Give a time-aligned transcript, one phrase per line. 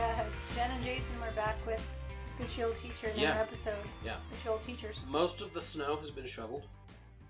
[0.00, 1.12] Yeah, it's Jen and Jason.
[1.20, 1.86] We're back with
[2.38, 3.38] Good Old Teacher, another Yeah.
[3.42, 3.84] episode.
[4.02, 4.18] Yeah.
[4.30, 5.04] Good Old Teachers.
[5.06, 6.66] Most of the snow has been shoveled,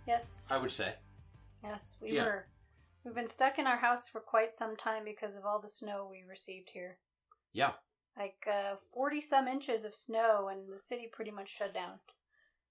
[0.06, 0.94] Yes, I would say.
[1.64, 2.24] yes, we Yeah.
[2.26, 2.46] were.
[3.02, 6.06] We've been stuck in our house for quite some time because of all the snow
[6.06, 7.00] we received here.
[7.52, 7.72] Yeah.
[8.16, 11.98] Like uh, 40 some inches of snow, and the city pretty much shut down.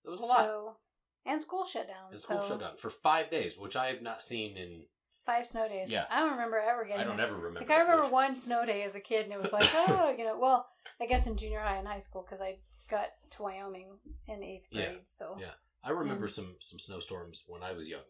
[0.05, 0.45] It was a lot.
[0.45, 0.77] So,
[1.25, 2.13] and school shut down.
[2.13, 4.87] And school so shut down for five days, which I have not seen in.
[5.25, 5.91] Five snow days.
[5.91, 6.05] Yeah.
[6.09, 7.59] I don't remember ever getting I don't ever remember.
[7.61, 8.11] Like I remember much.
[8.11, 10.67] one snow day as a kid, and it was like, oh, you know, well,
[10.99, 12.57] I guess in junior high and high school because I
[12.89, 13.89] got to Wyoming
[14.27, 15.01] in eighth Yeah, grade.
[15.17, 15.51] So yeah.
[15.83, 16.31] I remember Mm.
[16.35, 18.01] some some snowstorms when I was young.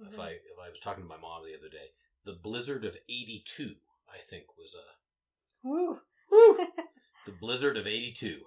[0.00, 0.20] If Mhm.
[0.20, 1.88] I if I was talking to my mom the other day,
[2.24, 3.74] the blizzard of '82,
[4.08, 6.00] I think, was a Woo.
[6.30, 6.56] Woo.
[7.26, 8.40] the blizzard of '82.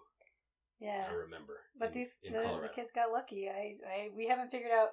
[0.79, 1.59] yeah, I remember.
[1.77, 3.49] but in- these in the, the kids got lucky.
[3.49, 4.91] I, I we haven't figured out.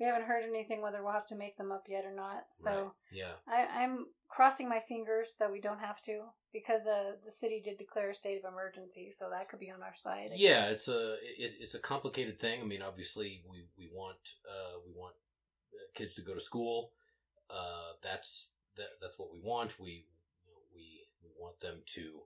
[0.00, 2.46] We haven't heard anything whether we'll have to make them up yet or not.
[2.64, 2.90] So Right.
[3.12, 7.60] yeah, I, I'm crossing my fingers that we don't have to because uh, the city
[7.62, 10.30] did declare a state of emergency, so that could be on our side.
[10.32, 10.72] I yeah, guess.
[10.72, 12.60] it's a it, it's a complicated thing.
[12.62, 15.14] I mean, obviously, we we want uh, we want
[15.74, 16.92] uh, kids to go to school.
[17.50, 19.78] Uh, that's that, that's what we want.
[19.78, 20.06] We
[20.74, 22.20] we we want them to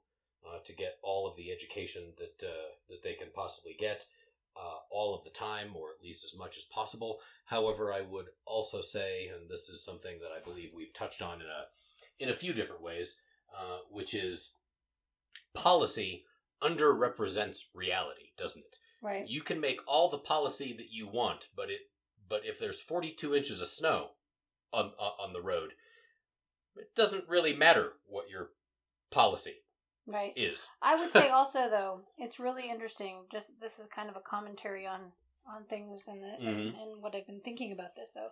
[0.46, 4.06] uh, to get all of the education that uh, that they can possibly get.
[4.56, 7.18] Uh, all of the time, or at least as much as possible.
[7.46, 11.40] However, I would also say, and this is something that I believe we've touched on
[11.40, 11.64] in a
[12.20, 13.16] in a few different ways,
[13.52, 14.52] uh, which is
[15.54, 16.24] policy
[16.62, 18.76] underrepresents reality, doesn't it?
[19.04, 19.28] right.
[19.28, 21.80] You can make all the policy that you want, but it
[22.28, 24.10] but if there's 42 inches of snow
[24.72, 25.74] on on the road,
[26.76, 28.50] it doesn't really matter what your
[29.10, 29.54] policy
[30.06, 30.32] Right.
[30.36, 30.68] is.
[30.82, 33.24] I would say also though, it's really interesting.
[33.30, 35.12] Just this is kind of a commentary on
[35.46, 36.82] on things and the, Mhm.
[36.82, 38.30] and what I've been thinking about this though,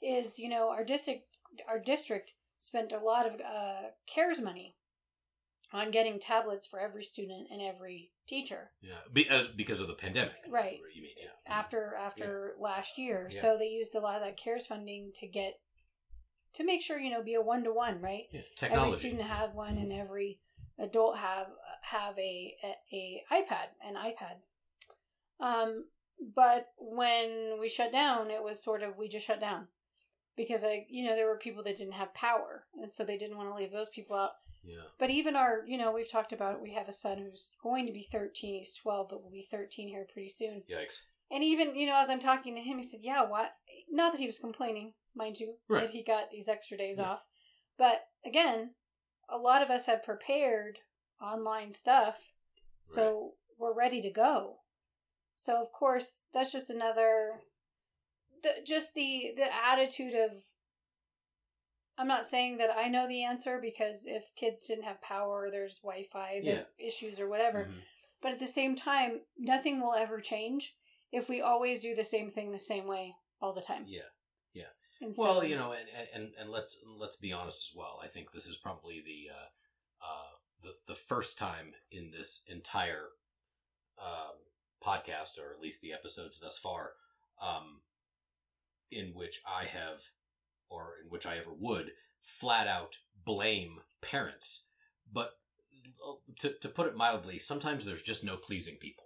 [0.00, 1.26] is you know our district
[1.68, 4.76] our district spent a lot of uh, cares money
[5.72, 10.36] on getting tablets for every student and every teacher Yeah, because because of the pandemic.
[10.48, 10.78] Right.
[10.94, 11.30] You mean yeah.
[11.46, 13.28] after after last year.
[13.32, 13.40] Yeah.
[13.40, 15.60] So they used a lot of that cares funding to get
[16.54, 18.86] to make sure you know be a one to one right Yeah, Technology.
[18.88, 20.38] every student have one and every
[20.78, 21.48] adult have
[21.82, 24.36] have a, a a ipad an ipad
[25.44, 25.84] um
[26.34, 29.66] but when we shut down it was sort of we just shut down
[30.36, 33.36] because i you know there were people that didn't have power and so they didn't
[33.36, 34.32] want to leave those people out
[34.64, 34.82] yeah.
[34.98, 37.86] but even our you know we've talked about it, we have a son who's going
[37.86, 41.00] to be 13 he's 12 but will be 13 here pretty soon Yikes.
[41.30, 43.54] and even, you know, as I'm talking to him, he said, Yeah, what?
[43.90, 45.80] Not that he was complaining, mind you, Right.
[45.82, 47.12] that he got these extra days Yeah.
[47.12, 47.20] off.
[47.78, 48.70] But again,
[49.28, 50.78] a lot of us have prepared
[51.20, 52.32] online stuff,
[52.82, 54.58] so we're ready to go.
[55.34, 57.40] So, of course, that's just another,
[58.42, 60.44] the, just the, the attitude of,
[61.98, 65.78] I'm not saying that I know the answer because if kids didn't have power, there's
[65.78, 66.62] Wi Fi Yeah.
[66.78, 67.64] issues or whatever.
[67.70, 67.82] Mhm.
[68.22, 70.74] But at the same time, nothing will ever change
[71.10, 73.84] if we always do the same thing the same way all the time.
[73.86, 74.08] Yeah.
[75.02, 78.00] And Well, so- you know, and, and and let's let's be honest as well.
[78.02, 79.48] I think this is probably the uh,
[80.06, 80.30] uh,
[80.62, 83.08] the the first time in this entire
[83.98, 84.36] um,
[84.84, 86.92] podcast, or at least the episodes thus far,
[87.40, 87.80] um,
[88.90, 90.02] in which I have,
[90.68, 91.90] or in which I ever would,
[92.40, 94.62] flat out blame parents.
[95.12, 95.32] But
[96.40, 99.04] to to put it mildly, sometimes there's just no pleasing people,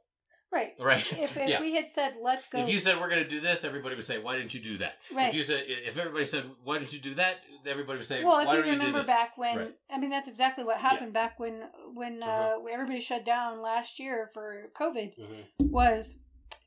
[0.56, 0.74] right.
[0.78, 1.06] right?
[1.12, 1.60] If, if yeah.
[1.60, 2.58] we had said, let's go.
[2.58, 4.78] If you said we're going to do this, everybody would say, "Why didn't you do
[4.78, 5.28] that?" right.
[5.28, 7.36] If you said, if everybody said, "Why didn't you do that?"
[7.66, 9.74] Everybody would say, well, "Why if you remember back when, Right.
[9.90, 11.62] I mean, that's exactly what happened back when
[11.94, 12.60] when uh, Uh-huh.
[12.62, 15.70] when everybody shut down last year for COVID Mhm.
[15.70, 16.14] was,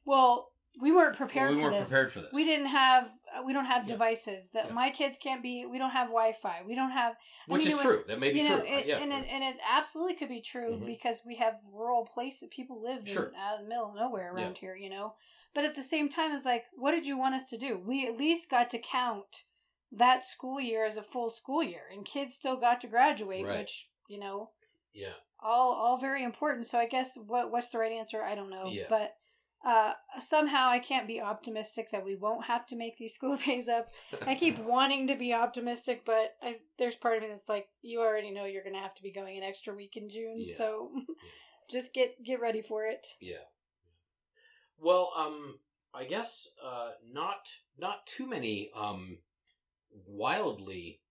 [0.06, 0.52] well,
[0.82, 1.90] we weren't prepared Well, we for weren't this.
[1.90, 2.30] prepared for this.
[2.34, 3.10] We didn't have uh,
[3.46, 3.94] we don't have Yeah.
[3.94, 4.74] devices that Yeah.
[4.74, 5.66] my kids can't be.
[5.66, 6.64] We don't have Wi-Fi.
[6.66, 7.14] We don't have
[7.48, 8.04] I which mean, is was- true.
[8.08, 8.68] That may be you know, true.
[8.68, 8.98] it, yeah.
[8.98, 10.86] and it, and it absolutely could be true Mhm.
[10.86, 12.50] because we have rural places.
[12.52, 13.30] People live Sure.
[13.30, 15.16] in, out of the middle of nowhere around here, you know.
[15.54, 17.78] But at the same time, it's like, what did you want us to do?
[17.78, 19.44] We at least got to count
[19.92, 23.60] that school year as a full school year, and kids still got to graduate, Right.
[23.60, 24.52] which you know,
[24.94, 25.14] yeah.
[25.40, 26.68] all all very important.
[26.68, 28.24] So I guess what what's the right answer?
[28.24, 28.86] I don't know, Yeah.
[28.90, 29.16] but.
[29.66, 29.94] Uh,
[30.26, 33.90] somehow I can't be optimistic that we won't have to make these school days up.
[34.26, 38.00] I keep wanting to be optimistic, but I, there's part of me that's like, you
[38.00, 40.58] already know you're going to have to be going an extra week in June, Yeah.
[40.58, 40.92] so
[41.70, 43.06] just get get ready for it.
[43.20, 43.46] Yeah.
[44.78, 45.60] Well, um,
[45.94, 49.18] I guess uh, not not too many um,
[50.08, 51.02] wildly,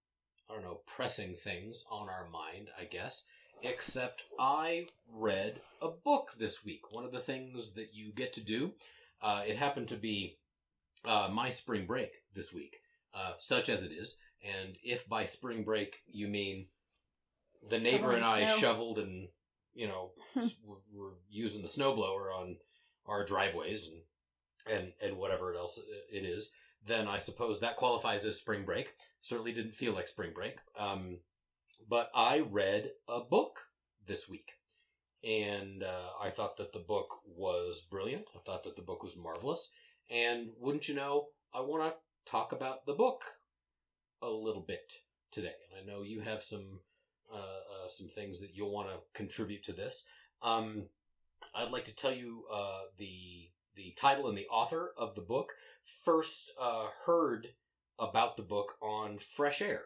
[0.49, 2.69] I don't know, pressing things on our mind.
[2.81, 3.25] I guess,
[3.63, 6.93] except I read a book this week.
[6.93, 8.73] One of the things that you get to do.
[9.23, 10.39] Uh, it happened to be
[11.05, 12.77] uh, my spring break this week,
[13.15, 14.17] uh, such as it is.
[14.45, 16.67] And if by spring break you mean
[17.69, 18.57] the neighbor and I snow.
[18.57, 19.29] shoveled and
[19.75, 22.57] you know s- we're, using the snowblower on
[23.07, 25.79] our driveways and and and whatever else
[26.13, 26.53] it is,
[26.87, 28.89] then I suppose that qualifies as spring break.
[29.21, 30.57] Certainly didn't feel like spring break.
[30.79, 31.19] Um,
[31.89, 33.61] but I read a book
[34.07, 34.53] this week,
[35.23, 38.27] and uh, I thought that the book was brilliant.
[38.35, 39.71] I thought that the book was marvelous,
[40.11, 41.95] and wouldn't you know, I want to
[42.31, 43.23] talk about the book
[44.23, 44.93] a little bit
[45.33, 45.55] today.
[45.71, 46.81] And I know you have some
[47.33, 50.05] uh, uh, some things that you'll want to contribute to this.
[50.43, 50.85] Um,
[51.55, 55.51] I'd like to tell you uh, the the title and the author of the book.
[56.05, 57.49] First uh, heard
[57.99, 59.83] about the book on Fresh Air,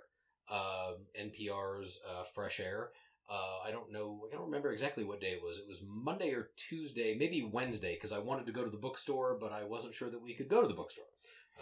[0.52, 2.90] uh, NPR's uh, Fresh Air.
[3.30, 4.26] Uh, I don't know.
[4.30, 5.58] I don't remember exactly what day it was.
[5.58, 9.38] It was Monday or Tuesday, maybe Wednesday, because I wanted to go to the bookstore,
[9.40, 11.06] but I wasn't sure that we could go to the bookstore.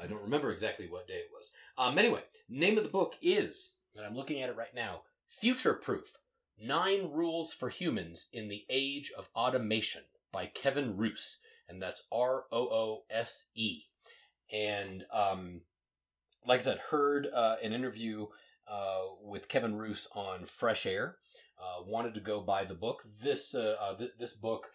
[0.02, 1.50] I don't remember exactly what day it was.
[1.78, 5.02] Um, anyway, name of the book is, and I'm looking at it right now,
[5.42, 6.08] Futureproof
[6.62, 10.02] Nine Rules for Humans in the Age of Automation
[10.32, 11.38] by Kevin Roose.
[11.69, 13.82] And that's R O O S E.
[14.52, 15.60] And um,
[16.46, 18.26] like I said, heard uh, an interview
[18.70, 21.17] uh, with Kevin Roose on Fresh Air.
[21.61, 23.02] Uh, wanted to go buy the book.
[23.22, 24.69] This uh, uh, th- this book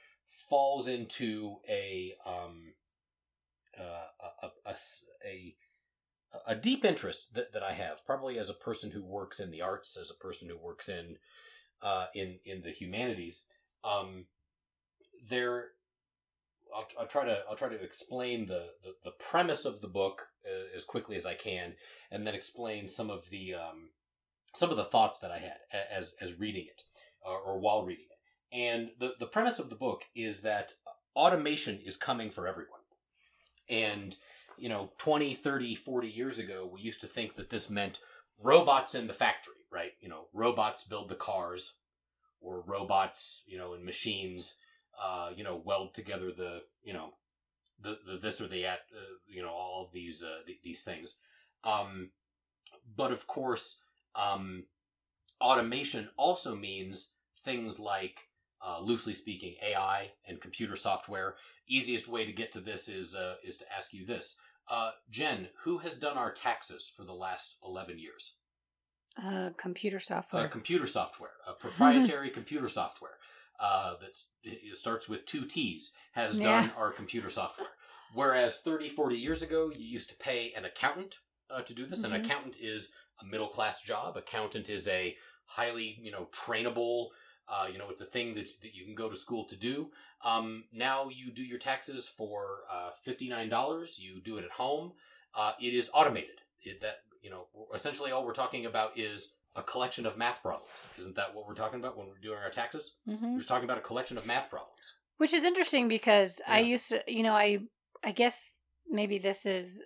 [0.50, 2.74] falls into a um,
[3.80, 4.75] a, a,
[5.25, 5.56] a
[6.45, 9.62] a deep interest that, that I have, probably as a person who works in the
[9.62, 11.18] arts, as a person who works in
[12.13, 13.44] in in the humanities.
[13.83, 14.25] Um,
[15.30, 15.69] there,
[16.75, 20.27] I'll, I'll try to I'll try to explain the, the, the premise of the book
[20.75, 21.74] as quickly as I can,
[22.12, 23.89] and then explain some of the um,
[24.56, 25.57] some of the thoughts that I had
[25.92, 26.83] as as reading it
[27.25, 28.57] uh, or while reading it.
[28.57, 30.74] And the the premise of the book is that
[31.15, 32.81] automation is coming for everyone,
[33.69, 34.15] and
[34.57, 38.00] you know 20 30 40 years ago we used to think that this meant
[38.41, 41.74] robots in the factory right you know robots build the cars
[42.41, 44.56] or robots you know and machines
[45.01, 47.12] uh you know weld together the you know
[47.86, 50.82] the, the this or the that uh, you know all of these uh, th- these
[50.82, 51.16] things
[51.64, 52.10] um
[52.96, 53.78] but of course
[54.16, 54.64] um
[55.40, 57.10] automation also means
[57.44, 58.20] things like
[58.66, 61.36] uh, loosely speaking ai and computer software
[61.68, 64.36] easiest way to get to this is uh, is to ask you this
[64.68, 68.34] uh, Jen, who has done our taxes for the last 11 years?
[69.22, 70.46] Uh, computer software.
[70.46, 73.18] Uh, computer software, a proprietary computer software
[73.60, 74.16] uh, that
[74.75, 76.44] starts with two T's, has Yeah.
[76.62, 77.69] done our computer software.
[78.13, 81.16] Whereas 30, 40 years ago, you used to pay an accountant
[81.50, 82.04] uh, to do this.
[82.04, 82.25] An Mhm.
[82.25, 82.92] accountant is
[83.22, 84.18] a middle class job.
[84.18, 85.16] Accountant is a
[85.46, 87.10] highly, you know, trainable.
[87.48, 89.92] Uh, you know, it's a thing that, that you can go to school to do.
[90.22, 94.00] Um, now you do your taxes for uh, fifty nine dollars.
[94.00, 94.94] You do it at home.
[95.36, 96.42] Uh, it is automated.
[96.63, 100.86] It, that you know, essentially all we're talking about is a collection of math problems.
[100.98, 102.94] Isn't that what we're talking about when we're doing our taxes?
[103.06, 104.94] hmm We're just talking about a collection of math problems.
[105.18, 107.60] Which is interesting because I used to, you know, I
[108.04, 108.57] I guess
[108.90, 109.82] maybe this is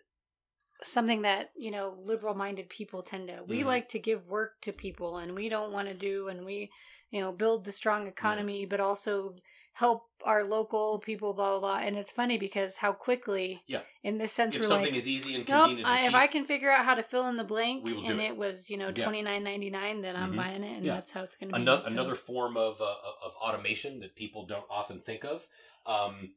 [0.83, 3.43] something that you know liberal-minded people tend to.
[3.45, 3.65] We Mhm.
[3.65, 6.71] like to give work to people, and we don't want to do, and we,
[7.11, 9.35] you know, build the strong economy, but also
[9.79, 11.77] help our local people, blah blah blah.
[11.87, 13.81] And it's funny because how quickly, Yeah.
[14.03, 15.61] in this sense, If something like, is easy and Nope.
[15.61, 17.93] convenient, I, and if I can figure out how to fill in the blank, We
[17.93, 18.31] will do and it.
[18.31, 20.37] it was you know twenty nine ninety nine, then I'm Mhm.
[20.37, 20.95] buying it, and Yeah.
[20.95, 21.61] that's how it's going to be.
[21.61, 22.85] another So- another form of uh,
[23.23, 25.47] of automation that people don't often think of.
[25.85, 26.35] Um,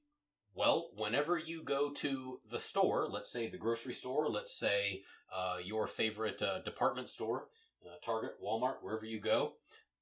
[0.55, 5.59] well, whenever you go to the store, let's say the grocery store, let's say uh,
[5.65, 7.49] your favorite uh, department store,
[7.85, 9.55] uh, Target, Walmart, wherever you go,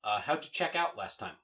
[0.04, 1.36] uh, how'd you check out last time?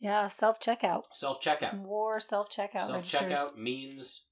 [0.00, 1.04] Yeah, self checkout.
[1.12, 1.82] Self checkout.
[1.82, 2.82] More self checkout.
[2.86, 4.22] Self checkout means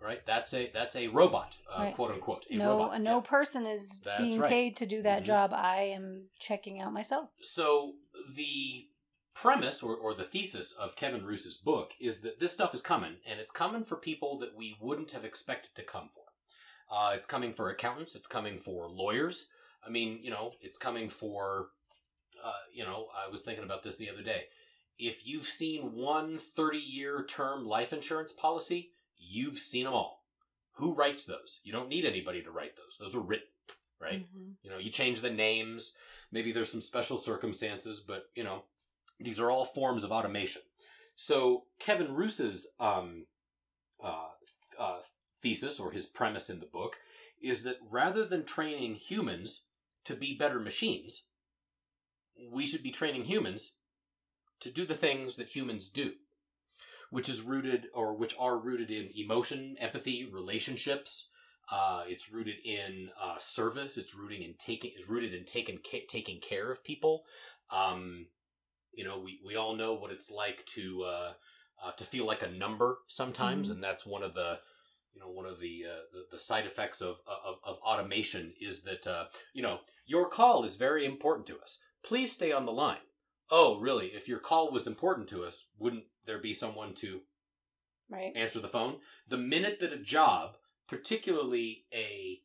[0.00, 0.24] right.
[0.26, 1.94] That's a that's a robot, uh, Right.
[1.94, 2.46] quote unquote.
[2.50, 3.00] A No, robot.
[3.00, 3.20] no yeah.
[3.22, 4.48] person is That's being right.
[4.50, 5.26] paid to do that Mhm.
[5.26, 5.52] job.
[5.54, 7.30] I am checking out myself.
[7.42, 7.94] So
[8.34, 8.88] the
[9.32, 13.20] premise or, or the thesis of Kevin Roose's book is that this stuff is coming,
[13.24, 16.24] and it's coming for people that we wouldn't have expected to come for.
[16.90, 18.14] Uh, it's coming for accountants.
[18.14, 19.48] It's coming for lawyers.
[19.86, 21.70] I mean, you know, it's coming for,
[22.42, 24.48] uh, you know, I was thinking about this the other day.
[25.00, 30.24] If you've seen one 30 year term life insurance policy, you've seen them all.
[30.74, 31.60] Who writes those?
[31.64, 32.98] You don't need anybody to write those.
[32.98, 33.48] Those are written,
[33.98, 34.26] right?
[34.30, 34.56] Mhm.
[34.62, 35.94] You know, you change the names.
[36.30, 38.66] Maybe there's some special circumstances, but you know,
[39.18, 40.62] these are all forms of automation.
[41.16, 43.26] So Kevin Roose's um,
[44.02, 44.28] uh,
[44.78, 45.00] uh,
[45.42, 46.96] thesis or his premise in the book
[47.40, 49.64] is that rather than training humans
[50.04, 51.24] to be better machines,
[52.50, 53.72] we should be training humans
[54.60, 56.12] to do the things that humans do,
[57.10, 61.28] which is rooted or which are rooted in emotion, empathy, relationships,
[61.70, 63.96] uh, it's rooted in uh, service.
[63.96, 64.90] It's rooting in taking.
[64.96, 67.22] It's rooted in taking ca- taking care of people.
[67.70, 68.26] Um,
[68.92, 71.32] you know, we, we all know what it's like to uh,
[71.84, 73.74] uh, to feel like a number sometimes, Mhm.
[73.74, 74.58] and that's one of the
[75.14, 78.82] you know one of the uh, the, the side effects of, of of automation is
[78.82, 81.78] that uh, you know your call is very important to us.
[82.02, 83.06] Please stay on the line.
[83.50, 84.08] Oh, really?
[84.08, 87.20] If your call was important to us, wouldn't there be someone to
[88.08, 88.32] Right.
[88.36, 89.00] answer the phone.
[89.28, 90.56] The minute that a job,
[90.88, 92.42] particularly a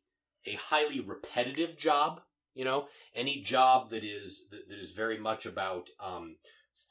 [0.47, 2.21] a highly repetitive job,
[2.53, 6.35] you know, any job that is that, that is very much about um,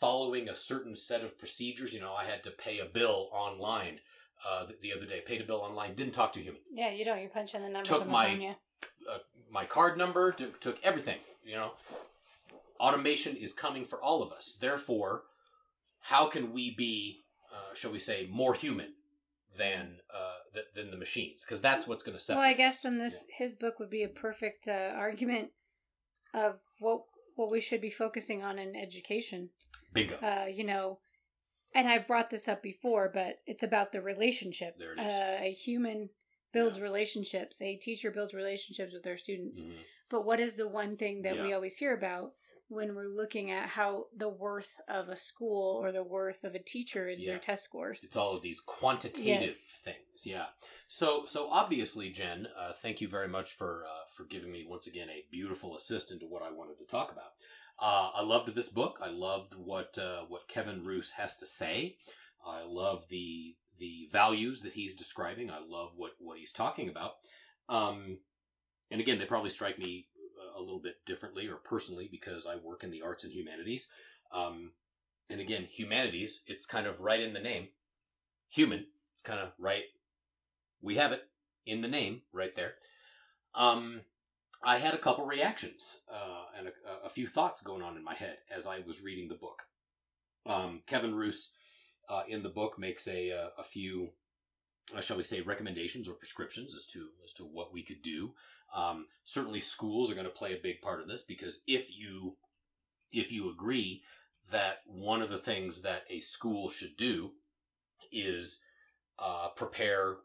[0.00, 1.92] following a certain set of procedures.
[1.92, 4.00] You know, I had to pay a bill online
[4.48, 5.20] uh, the, the other day.
[5.24, 5.94] Paid a bill online.
[5.94, 6.60] Didn't talk to a human.
[6.72, 7.22] Yeah, you don't.
[7.22, 8.40] You punch in the numbers Took the my- phone.
[8.40, 8.54] Yeah.
[9.10, 9.18] Uh,
[9.50, 11.18] my card number took, took everything.
[11.44, 11.72] You know,
[12.80, 14.56] automation is coming for all of us.
[14.60, 15.22] Therefore,
[16.00, 18.94] how can we be, uh, shall we say, more human
[19.56, 21.42] than uh, th- than the machines?
[21.42, 22.36] Because that's what's going to sell.
[22.36, 22.44] Well.
[22.46, 25.50] I guess in this his book would be a perfect uh, argument
[26.32, 27.02] of what
[27.36, 29.50] what we should be focusing on in education.
[29.92, 30.16] Bingo.
[30.16, 30.98] Uh, you know,
[31.74, 34.76] and I've brought this up before, but it's about the relationship.
[34.78, 35.12] There it is.
[35.14, 36.10] Uh, a human
[36.52, 36.84] builds Yeah.
[36.84, 37.60] relationships.
[37.60, 39.60] A teacher builds relationships with their students.
[39.60, 39.78] Mhm.
[40.10, 42.34] But what is the one thing that we always hear about
[42.68, 46.58] when we're looking at how the worth of a school or the worth of a
[46.58, 47.32] teacher is Yeah.
[47.32, 48.02] their test scores?
[48.02, 49.80] It's all of these quantitative Yes.
[49.84, 50.24] things.
[50.26, 50.46] Yeah.
[50.88, 54.86] So so obviously, Jen, uh, thank you very much for uh, for giving me once
[54.86, 57.32] again a beautiful assist into what I wanted to talk about.
[57.78, 58.98] Uh, I loved this book.
[59.02, 61.98] I loved what uh, what Kevin Roose has to say.
[62.46, 65.50] I love the the values that he's describing.
[65.50, 67.16] I love what what he's talking about.
[67.68, 68.20] Um,
[68.90, 70.06] and again, they probably strike me
[70.56, 73.88] a little bit differently or personally because I work in the arts and humanities.
[74.32, 74.72] Um,
[75.30, 77.68] and again, humanities, it's kind of right in the name.
[78.50, 79.84] Human, it's kind of right.
[80.82, 81.22] We have it
[81.66, 82.74] in the name right there.
[83.54, 84.02] Um,
[84.62, 88.14] I had a couple reactions uh, and a, a few thoughts going on in my
[88.14, 89.62] head as I was reading the book.
[90.46, 91.50] Um, Kevin Roose
[92.08, 94.10] uh, in the book makes a a, a few,
[94.96, 98.32] uh, shall we say, recommendations or prescriptions as to as to what we could do.
[98.74, 102.36] Um, certainly, schools are going to play a big part of this because if you
[103.12, 104.02] if you agree
[104.50, 107.30] that one of the things that a school should do
[108.12, 108.58] is
[109.18, 110.16] uh, prepare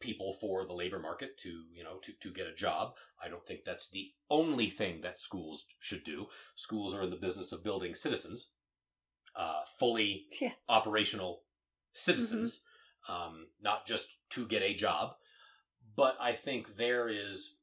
[0.00, 3.44] people for the labor market to you know to, to get a job i don't
[3.44, 6.26] think that's the only thing that schools should do.
[6.54, 8.50] Schools are in the business of building citizens
[9.34, 10.52] uh, fully Yeah.
[10.68, 11.42] operational
[11.92, 12.60] citizens
[13.08, 15.14] um, not just to get a job.
[15.96, 17.54] But i think there is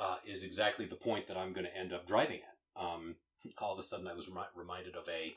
[0.00, 3.16] uh, is exactly the point that i'm going to end up driving at um,
[3.58, 5.34] all of a sudden i was remi- reminded of a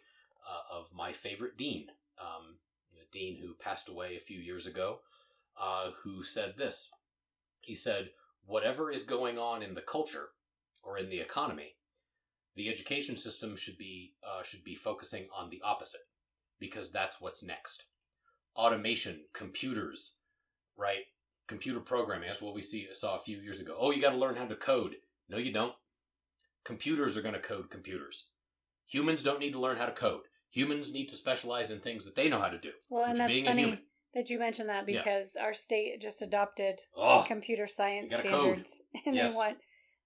[0.49, 1.87] uh, of my favorite dean
[2.19, 2.55] um,
[2.93, 4.99] a dean who passed away a few years ago
[5.59, 6.89] uh, who said this.
[7.61, 8.11] He said,
[8.45, 10.29] Whatever is going on in the culture
[10.81, 11.75] or in the economy,
[12.55, 16.01] the education system should be uh, should be focusing on the opposite
[16.59, 17.83] because that's what's next.
[18.55, 20.15] Automation, computers,
[20.75, 21.03] right?
[21.49, 22.27] Computer programming.
[22.29, 23.75] That's what we see saw a few years ago.
[23.77, 24.97] Oh, you got to learn how to code.
[25.27, 25.73] No, you don't.
[26.63, 28.27] Computers are going to code computers.
[28.87, 30.21] Humans don't need to learn how to code.
[30.51, 32.69] Humans need to specialize in things that they know how to do.
[32.89, 33.79] Well, and that's funny
[34.13, 34.99] that you mentioned that Yeah.
[34.99, 38.67] because our state just adopted Oh, computer science gotta code.
[38.67, 38.75] standards,
[39.07, 39.31] and Yes.
[39.33, 39.57] they want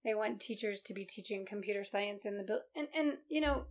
[0.02, 2.62] they want teachers to be teaching computer science in the build.
[2.74, 3.66] And and you know,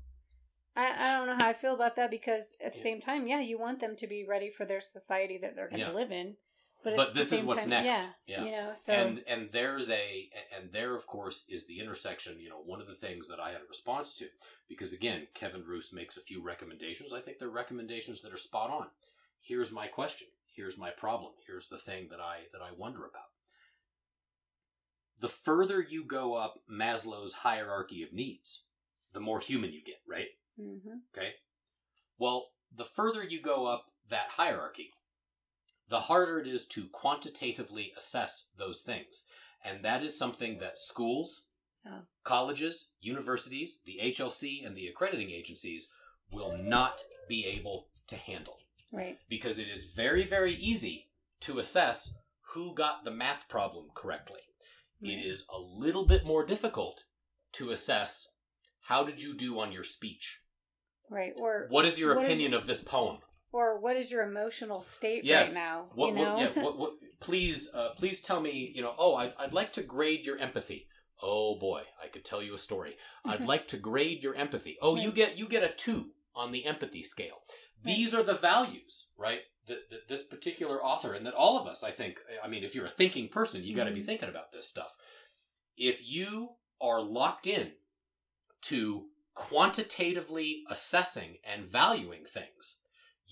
[0.75, 2.83] I I don't know how I feel about that because at the Yeah.
[2.83, 5.81] same time, yeah, you want them to be ready for their society that they're going
[5.81, 5.91] to Yeah.
[5.93, 6.37] live in.
[6.83, 7.85] But, But this is what's time, next.
[7.85, 8.43] Yeah, Yeah.
[8.43, 12.49] you know, so and and there's a and there of course is the intersection you
[12.49, 14.27] know one of the things that i had a response to
[14.67, 17.13] because again Kevin Roose makes a few recommendations.
[17.13, 18.87] I think they're recommendations that are spot on.
[19.41, 20.27] Here's my question.
[20.55, 21.31] Here's my problem.
[21.47, 23.31] Here's the thing that i that i wonder about.
[25.19, 28.63] The further you go up maslow's hierarchy of needs
[29.13, 30.27] the more human you get right?
[30.59, 30.77] Hmm
[31.15, 31.33] Okay.
[32.17, 34.91] Well, the further you go up that hierarchy,
[35.93, 39.25] the harder it is to quantitatively assess those things.
[39.63, 41.45] And that is something that schools,
[41.85, 42.07] Oh.
[42.23, 45.89] colleges, universities, the HLC, and the accrediting agencies
[46.31, 48.57] will not be able to handle.
[48.91, 51.09] right, Because it is very, very easy
[51.41, 52.12] to assess
[52.53, 54.41] who got the math problem correctly.
[55.00, 57.03] It is a little bit more difficult
[57.53, 58.29] to assess
[58.81, 60.39] how did you do on your speech?
[61.09, 63.21] right, or What is your What is- opinion of this poem?
[63.53, 65.50] Or what is your emotional state Yes.
[65.50, 65.86] right now?
[65.93, 69.15] What, you know, what, yeah, what, what, please, uh, please tell me, you know, oh,
[69.15, 70.88] I'd, I'd like to grade your empathy.
[71.22, 72.95] Oh boy, I could tell you a story.
[73.24, 74.77] I'd like to grade your empathy.
[74.81, 77.38] Oh, you get, you get a two on the empathy scale.
[77.81, 79.41] These are the values, right?
[79.67, 82.74] That, that this particular author and that all of us, I think, I mean, if
[82.75, 84.05] you're a thinking person, you got to be Mhm.
[84.05, 84.93] thinking about this stuff.
[85.77, 87.74] If you are locked in
[88.63, 89.05] to
[89.36, 92.79] quantitatively assessing and valuing things,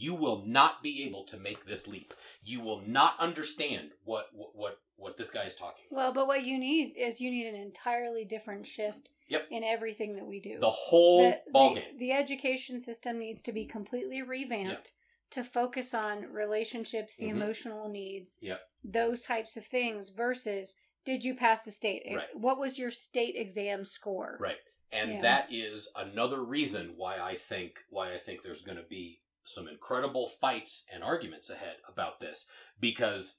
[0.01, 2.13] you will not be able to make this leap.
[2.43, 5.95] You will not understand what what what, what this guy is talking about.
[5.95, 9.47] Well, but what you need is you need an entirely different shift Yep.
[9.49, 10.59] in everything that we do.
[10.59, 11.97] The whole the, ball the, game.
[11.97, 14.91] the education system needs to be completely revamped
[15.29, 17.35] to focus on relationships, the Mhm.
[17.35, 18.59] emotional needs, Yep.
[18.83, 22.03] those types of things versus did you pass the state?
[22.13, 22.35] Right.
[22.35, 24.37] What was your state exam score?
[24.39, 24.59] Right.
[24.91, 25.21] And Yeah.
[25.21, 29.67] that is another reason why I think why I think there's going to be some
[29.67, 32.47] incredible fights and arguments ahead about this
[32.79, 33.35] because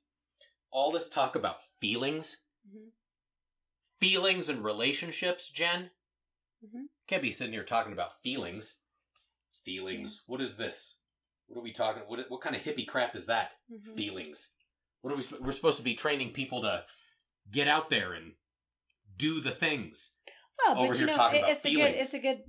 [0.71, 2.91] all this talk about feelings, Mhm.
[4.01, 5.91] feelings and relationships, Jen,
[6.65, 6.89] Mhm.
[7.07, 8.77] can't be sitting here talking about feelings.
[9.65, 10.23] Feelings.
[10.27, 10.97] What is this?
[11.47, 12.03] What are we talking?
[12.03, 13.55] What what kind of hippie crap is that?
[13.71, 13.97] Mhm.
[13.97, 14.49] Feelings.
[15.03, 15.25] What are we?
[15.39, 16.87] We're supposed to be training people to
[17.51, 18.37] get out there and
[19.17, 20.15] do the things.
[20.61, 21.95] Oh, over but here you know, talking it- about it's a good.
[21.95, 22.45] It's a good.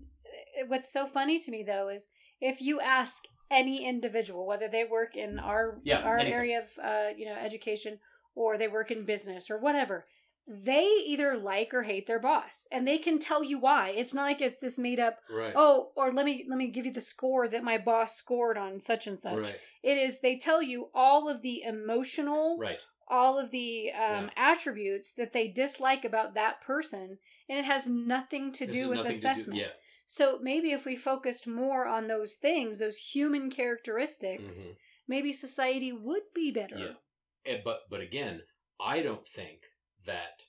[0.67, 2.07] What's so funny to me though is
[2.39, 3.15] if you ask
[3.53, 6.33] any individual, whether they work in our Yeah, our anything.
[6.33, 7.99] area of uh, you know education
[8.35, 10.05] or they work in business or whatever,
[10.47, 13.89] they either like or hate their boss, and they can tell you why.
[13.89, 15.19] It's not like it's this made up.
[15.29, 15.53] Right.
[15.55, 18.79] Oh, or let me let me give you the score that my boss scored on
[18.79, 19.37] such and such.
[19.37, 19.55] Right.
[19.83, 22.81] It is they tell you all of the emotional Right.
[23.07, 24.29] all of the um, Yeah.
[24.35, 29.05] attributes that they dislike about that person, and it has nothing to This do with
[29.05, 29.59] assessment.
[29.59, 29.67] yeah.
[30.15, 34.77] So maybe if we focused more on those things, those human characteristics, Mhm.
[35.07, 36.77] maybe society would be better.
[36.77, 37.51] Yeah.
[37.51, 38.43] And, but but again,
[38.79, 39.71] I don't think
[40.05, 40.45] that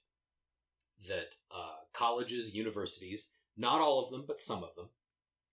[1.09, 4.91] that uh, colleges, universities, not all of them, but some of them,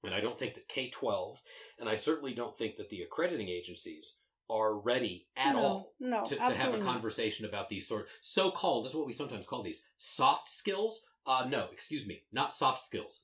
[0.04, 1.42] and I don't think that K twelve,
[1.80, 4.18] and I certainly don't think that the accrediting agencies
[4.50, 8.10] are ready at no, all No, to, to have a conversation about these sort of
[8.20, 8.84] so called.
[8.84, 11.06] This is what we sometimes call these soft skills.
[11.26, 13.22] Uh, no, excuse me, not soft skills.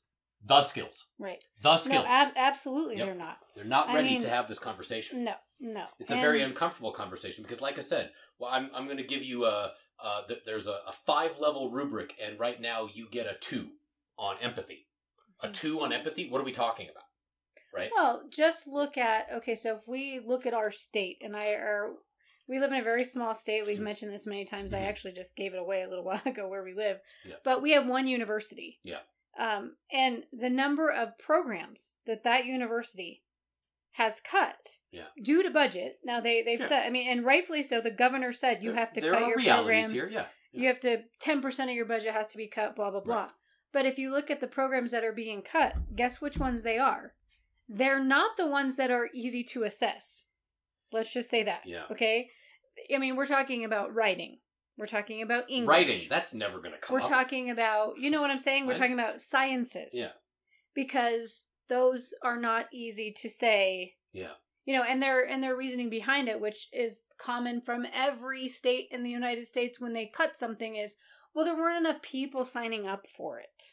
[0.47, 1.05] The skills.
[1.19, 1.43] Right.
[1.62, 2.05] The No, skills.
[2.07, 3.05] ab- absolutely, Yep.
[3.05, 3.38] they're not.
[3.55, 5.23] They're not I ready mean- to have this conversation.
[5.23, 5.86] No, no.
[5.99, 9.23] It's a very uncomfortable conversation because, like I said, well, I'm, I'm going to give
[9.23, 13.25] you a, uh, th- there's a, a five level rubric, and right now you get
[13.27, 13.69] a two
[14.17, 14.88] on empathy.
[15.43, 16.29] A two on empathy?
[16.29, 17.03] What are we talking about?
[17.73, 17.89] Right?
[17.95, 19.53] Well, just look at okay.
[19.55, 21.91] So if we look at our state, and I are
[22.47, 23.65] we live in a very small state.
[23.67, 23.81] We've Mhm.
[23.81, 24.73] mentioned this many times.
[24.73, 24.88] I Mhm.
[24.88, 26.99] actually just gave it away a little while ago where we live.
[27.25, 27.36] Yeah.
[27.43, 28.79] But we have one university.
[28.83, 29.01] Yeah.
[29.38, 33.23] Um, and the number of programs that that university
[33.91, 35.08] has cut Yeah.
[35.21, 36.00] due to budget.
[36.04, 36.67] Now they they've Yeah.
[36.67, 36.86] said.
[36.86, 37.82] I mean, and rightfully so.
[37.82, 39.91] The governor said you There- have to cut your programs.
[39.91, 40.28] here, yeah.
[40.52, 42.76] You have to ten percent of your budget has to be cut.
[42.76, 43.21] Blah blah blah.
[43.23, 43.32] Right.
[43.71, 46.78] But if you look at the programs that are being cut, guess which ones they
[46.80, 47.13] are?
[47.67, 50.23] They're not the ones that are easy to assess.
[50.91, 51.63] Let's just say that.
[51.65, 51.86] Yeah.
[51.91, 52.32] Okay.
[52.93, 54.39] I mean, we're talking about writing.
[54.77, 55.67] We're talking about English.
[55.67, 57.09] Writing, that's never going to come We're up.
[57.09, 58.65] talking about, you know what I'm saying?
[58.65, 58.79] We're Right.
[58.79, 59.89] talking about sciences.
[59.91, 60.11] Yeah.
[60.75, 63.95] Because those are not easy to say.
[64.13, 64.33] Yeah.
[64.65, 68.89] You know, and their and their reasoning behind it, which is common from every state
[68.91, 70.97] in the United States when they cut something, is
[71.33, 73.63] well, there weren't enough people signing up for it.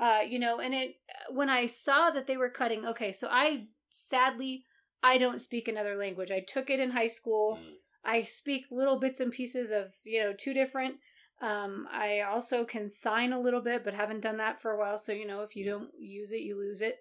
[0.00, 0.96] Uh, you know, and it
[1.30, 4.64] when I saw that they were cutting, okay, so I sadly
[5.02, 6.30] I don't speak another language.
[6.30, 7.58] I took it in high school.
[7.62, 7.74] Mm.
[8.04, 10.96] I speak little bits and pieces of, you know, two different.
[11.40, 14.98] Um, I also can sign a little bit, but haven't done that for a while.
[14.98, 16.98] So, you know, if you don't use it, you lose it.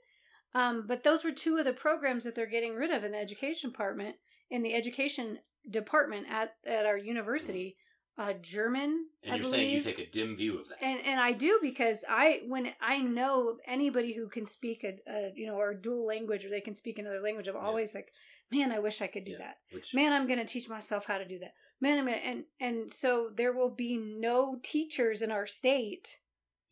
[0.56, 3.18] Um, but those were two of the programs that they're getting rid of in the
[3.18, 4.18] education department,
[4.50, 5.40] in the education
[5.70, 7.78] department at, at our university.
[8.16, 10.78] Uh, German, And I you're saying you take a dim view of that.
[10.84, 15.32] And and I do because I when I know anybody who can speak a, a
[15.36, 17.62] you know or a dual language or they can speak another language, I'm Yeah.
[17.62, 18.12] always like,
[18.52, 19.38] man, I wish I could do Yeah.
[19.40, 19.58] that.
[19.72, 21.54] Which, Man, I'm gonna teach myself how to do that.
[21.80, 26.18] Man, I'm gonna and and so there will be no teachers in our state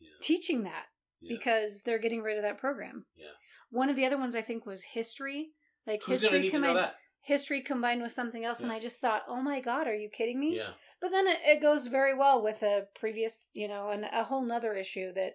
[0.00, 0.10] Yeah.
[0.20, 0.86] teaching that
[1.20, 1.36] yeah.
[1.36, 3.06] because they're getting rid of that program.
[3.16, 3.32] Yeah.
[3.70, 5.52] One of the other ones I think was history,
[5.86, 6.92] like Who's history to combined
[7.24, 10.40] history combined with something else, and I just thought, oh my god, are you kidding
[10.40, 10.56] me?
[10.56, 10.72] Yeah.
[11.00, 14.44] But then it, it goes very well with a previous, you know, and a whole
[14.44, 15.34] nother issue that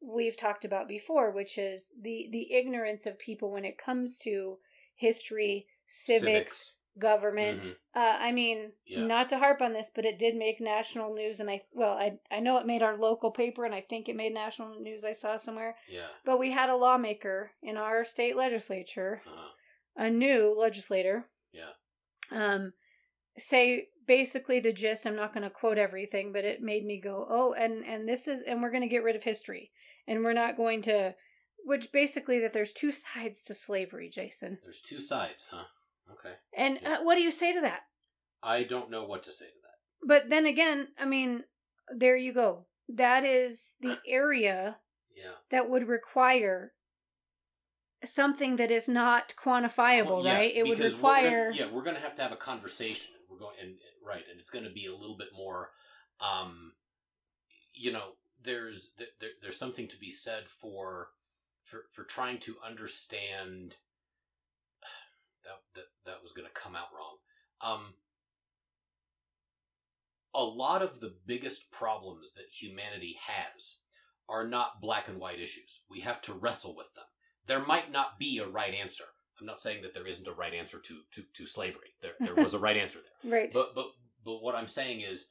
[0.00, 4.58] we've talked about before, which is the the ignorance of people when it comes to
[5.00, 7.62] history, civics, government.
[7.62, 7.70] Mhm.
[7.94, 9.00] Uh, I mean, Yeah.
[9.06, 12.18] not to harp on this, but it did make national news, and I well, I
[12.30, 15.04] I know it made our local paper, and I think it made national news.
[15.04, 16.08] I saw somewhere, Yeah.
[16.24, 19.50] but we had a lawmaker in our state legislature Uh-huh.
[19.96, 21.30] a new legislator.
[21.52, 21.72] Yeah.
[22.30, 22.74] Um,
[23.38, 25.06] say basically the gist.
[25.06, 28.28] I'm not going to quote everything, but it made me go, oh, and and this
[28.28, 29.72] is, and we're going to get rid of history,
[30.06, 31.14] and we're not going to,
[31.64, 34.58] which basically that there's two sides to slavery, Jason.
[34.62, 35.64] There's two sides, huh?
[36.12, 36.34] Okay.
[36.56, 36.98] And Yeah.
[36.98, 37.82] uh, what do you say to that?
[38.42, 40.06] I don't know what to say to that.
[40.06, 41.44] But then again, I mean,
[41.94, 42.66] there you go.
[42.88, 44.78] That is the area
[45.14, 45.32] Yeah.
[45.50, 46.72] that would require
[48.04, 50.54] something that is not quantifiable, Yeah, right?
[50.54, 53.12] It would because we're gonna- require yeah, we're going to have to have a conversation.
[53.28, 55.70] We're going and right, and it's going to be a little bit more.
[56.20, 56.74] Um,
[57.74, 61.10] you know, there's there, there- there's something to be said for
[61.70, 63.76] for for trying to understand.
[65.42, 67.16] That that that was going to come out wrong.
[67.62, 67.94] Um,
[70.34, 73.78] a lot of the biggest problems that humanity has
[74.28, 75.80] are not black and white issues.
[75.90, 77.04] We have to wrestle with them.
[77.46, 79.04] There might not be a right answer.
[79.40, 81.94] I'm not saying that there isn't a right answer to to, to slavery.
[82.02, 83.32] There there was a right answer there.
[83.32, 83.52] right.
[83.52, 83.86] But but
[84.24, 85.28] but what I'm saying is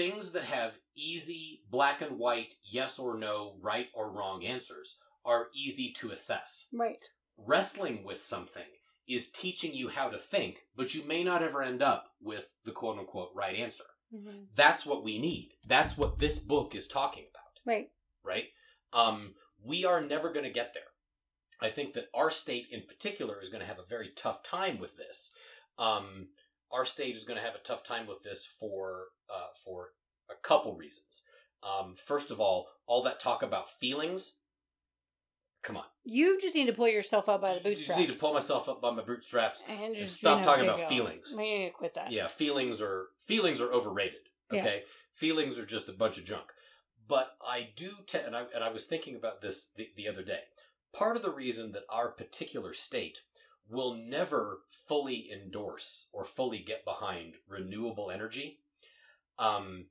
[0.00, 5.48] things that have easy black and white yes or no, right or wrong answers are
[5.54, 6.66] easy to assess.
[6.72, 7.04] right.
[7.36, 8.64] Wrestling with something
[9.08, 12.70] is teaching you how to think, but you may not ever end up with the
[12.72, 13.84] quote unquote right answer.
[14.14, 14.46] Mhm.
[14.54, 15.52] That's what we need.
[15.66, 17.90] That's what this book is talking about Right.
[18.22, 18.48] right?
[18.92, 20.92] Um, we are never going to get there.
[21.60, 24.78] I think that our state in particular is going to have a very tough time
[24.78, 25.32] with this.
[25.78, 26.30] Um,
[26.72, 29.90] our state is going to have a tough time with this for uh, for
[30.30, 31.22] a couple reasons.
[31.62, 34.34] Um, first of all, all that talk about feelings.
[35.62, 37.80] Come on, You just need to pull yourself up by the bootstraps.
[37.80, 39.62] you just need to pull myself up by my bootstraps.
[39.68, 40.88] and and just stop talking about go.
[40.88, 41.34] feelings.
[41.36, 42.10] We need to quit that.
[42.10, 44.20] Yeah, feelings are feelings are overrated.
[44.50, 44.60] Yeah.
[44.60, 44.82] Okay,
[45.14, 46.46] feelings are just a bunch of junk.
[47.06, 50.22] But I do, te- and I and I was thinking about this the, the other
[50.22, 50.40] day.
[50.94, 53.18] Part of the reason that our particular state
[53.70, 58.58] will never fully endorse or fully get behind renewable energy.
[59.38, 59.86] Um,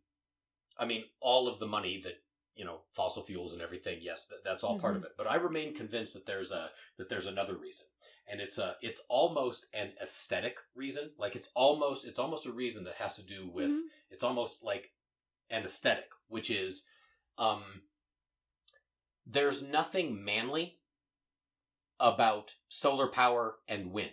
[0.78, 2.22] I mean, all of the money that
[2.56, 4.00] you know, fossil fuels and everything.
[4.02, 5.12] Yes, that, that's all part of it.
[5.18, 7.86] But I remain convinced that there's a that there's another reason
[8.30, 12.84] and it's a it's almost an aesthetic reason like it's almost it's almost a reason
[12.84, 13.88] that has to do with Mhm.
[14.12, 14.94] it's almost like
[15.50, 16.84] an aesthetic which is
[17.38, 17.84] um
[19.26, 20.79] there's nothing manly
[22.00, 24.12] about solar power and wind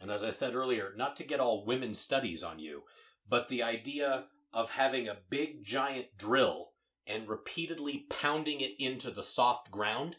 [0.00, 2.82] and as i said earlier not to get all women's studies on you
[3.28, 6.70] but the idea of having a big giant drill
[7.06, 10.16] and repeatedly pounding it into the soft ground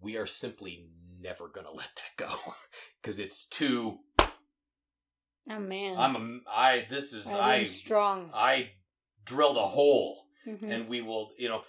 [0.00, 0.86] we are simply
[1.20, 2.34] never gonna let that go
[3.02, 3.98] because it's too
[5.50, 6.16] Oh man, i'm
[6.46, 8.30] a i this is I i strong.
[8.34, 8.70] i
[9.24, 10.70] drilled a hole Mhm.
[10.70, 11.62] and we will you know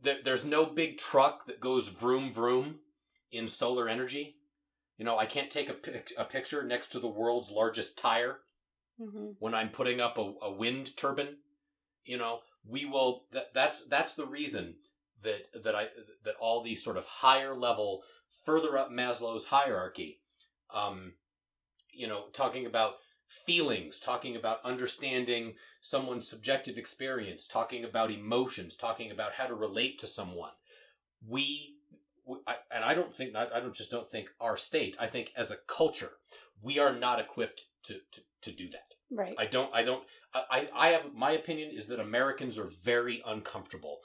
[0.00, 2.80] there, there's no big truck that goes vroom vroom
[3.32, 4.36] in solar energy.
[4.98, 8.40] You know i can't take a, pic- a picture next to the world's largest tire
[9.00, 9.36] Mhm.
[9.38, 11.36] when i'm putting up a, a wind turbine.
[12.04, 14.76] You know we will that, that's that's the reason
[15.22, 15.88] that that i
[16.24, 18.02] that all these sort of higher level
[18.44, 20.20] further up maslow's hierarchy
[20.74, 21.14] um
[21.92, 22.94] you know talking about
[23.46, 29.98] feelings talking about understanding someone's subjective experience talking about emotions talking about how to relate
[30.00, 30.52] to someone.
[31.26, 31.76] We
[32.46, 35.32] I, and i don't think I, I don't just don't think our state i think
[35.36, 36.12] as a culture
[36.62, 39.34] we are not equipped to to, to do that Right.
[39.36, 39.74] I don't.
[39.74, 40.04] I don't.
[40.32, 40.68] I.
[40.72, 43.98] I have my opinion is that Americans are very uncomfortable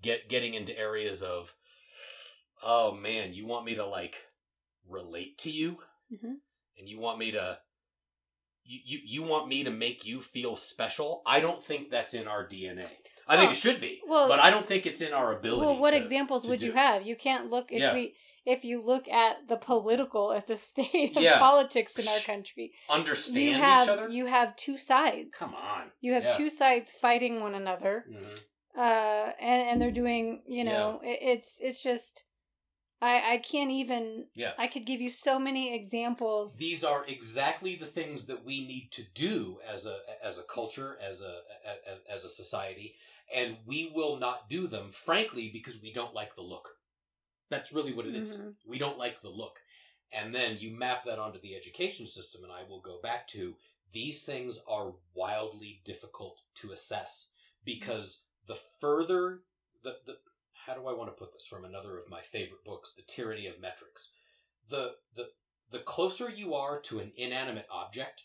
[0.00, 1.52] get getting into areas of.
[2.62, 4.16] Oh man, you want me to like
[4.88, 6.36] relate to you, Mhm.
[6.78, 7.58] and you want me to.
[8.64, 11.22] You, you you want me to make you feel special?
[11.26, 12.88] I don't think that's in our DNA.
[13.28, 15.64] I think it should be, well- but I don't think it's in our ability.
[15.66, 17.06] Well, what to- examples to would you have?
[17.06, 17.94] You can't look if Yeah.
[17.94, 18.14] we
[18.46, 21.38] if you look at the political at the state of Yeah.
[21.38, 22.72] politics in our country.
[22.88, 24.08] understand You each have other?
[24.08, 25.30] you have two sides.
[25.38, 25.90] Come on.
[26.00, 26.36] You have Yeah.
[26.36, 28.06] two sides fighting one another.
[28.10, 28.38] Mhm.
[28.76, 32.22] uh and and they're doing you know it, it's it's just
[33.02, 34.52] i i can't even Yeah.
[34.56, 38.92] i could give you so many examples these are exactly the things that we need
[38.92, 41.34] to do as a as a culture as a
[42.14, 42.94] as a society
[43.34, 46.68] and we will not do them frankly because we don't like the look
[47.50, 48.36] that's really what it is.
[48.36, 48.54] Mhm.
[48.66, 49.60] we don't like the look
[50.12, 53.56] and then you map that onto the education system and i will go back to
[53.92, 57.28] these things are wildly difficult to assess
[57.64, 59.42] because the further
[59.82, 60.18] the, the
[60.52, 63.46] how do i want to put this from another of my favorite books the tyranny
[63.46, 64.10] of metrics
[64.68, 65.30] the the
[65.70, 68.24] the closer you are to an inanimate object,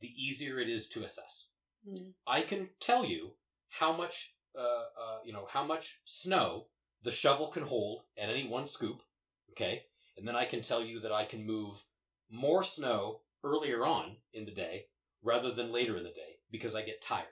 [0.00, 1.48] the easier it is to assess.
[1.84, 2.14] Mhm.
[2.24, 3.36] I can tell you
[3.68, 6.66] how much, uh, uh, you know, how much snow
[7.02, 9.02] the shovel can hold at any one scoop.
[9.50, 9.82] Okay,
[10.16, 11.84] and then I can tell you that I can move
[12.30, 14.86] more snow earlier on in the day
[15.22, 17.26] rather than later in the day because I get tired.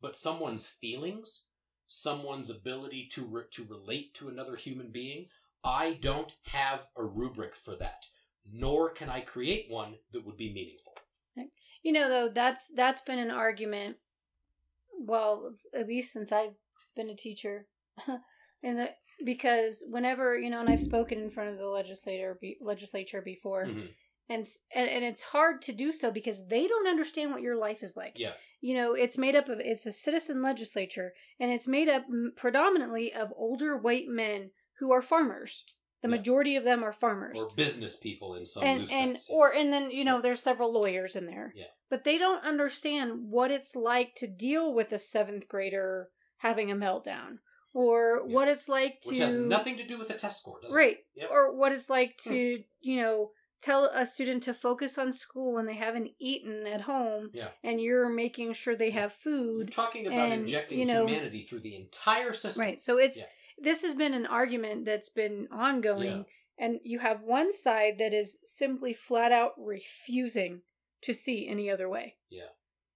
[0.00, 1.44] But someone's feelings,
[1.86, 5.26] someone's ability to re- to relate to another human being,
[5.64, 8.06] I don't have a rubric for that
[8.52, 10.94] nor can I create one that would be meaningful.
[11.82, 13.96] you know though that's that's been an argument
[14.98, 16.54] well at least since i've
[16.94, 17.66] been a teacher
[18.62, 18.88] And the,
[19.24, 23.66] because whenever you know, and I've spoken in front of the legislator be, legislature before,
[23.66, 23.88] Mhm.
[24.28, 27.82] and, and and it's hard to do so because they don't understand what your life
[27.82, 28.18] is like.
[28.18, 28.32] Yeah.
[28.60, 32.04] You know, it's made up of it's a citizen legislature, and it's made up
[32.36, 35.64] predominantly of older white men who are farmers.
[36.06, 36.18] The Yeah.
[36.18, 39.26] majority of them are farmers Or business people in some and and sense.
[39.28, 41.66] or and then you know there's several lawyers in there Yeah.
[41.90, 46.76] but they don't understand what it's like to deal with a seventh grader having a
[46.76, 47.38] meltdown
[47.72, 48.34] or Yeah.
[48.34, 50.76] what it's like to Which has nothing to do with the test score, does it?
[50.76, 51.30] right Yep.
[51.30, 52.30] or what it's like Hmm.
[52.30, 56.82] to you know tell a student to focus on school when they haven't eaten at
[56.82, 57.48] home Yeah.
[57.64, 61.42] and you're making sure they have You're food talking about and, injecting you know- humanity
[61.42, 62.60] through the entire system.
[62.60, 63.26] right so it's Yeah.
[63.58, 66.24] This has been an argument that's been ongoing
[66.58, 70.62] and you have one side that is simply flat out refusing
[71.02, 72.50] to see any other way Yeah.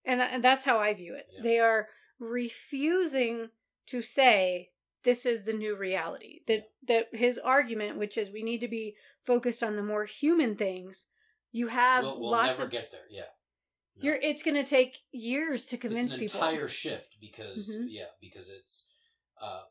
[0.05, 1.43] and, tha- and that's how i view it Yeah.
[1.43, 3.49] they are refusing
[3.87, 4.71] to say
[5.05, 8.95] this is the new reality that that his argument which is we need to be
[9.27, 11.07] focused on the more human things
[11.53, 13.01] you have We'll, we'll lots never of get there.
[13.11, 13.23] Yeah.
[13.97, 14.05] No.
[14.05, 16.25] you're it's going to take years to convince people.
[16.25, 17.87] it's an people entire shift because Mhm.
[17.89, 18.87] yeah because it's
[19.41, 19.63] uh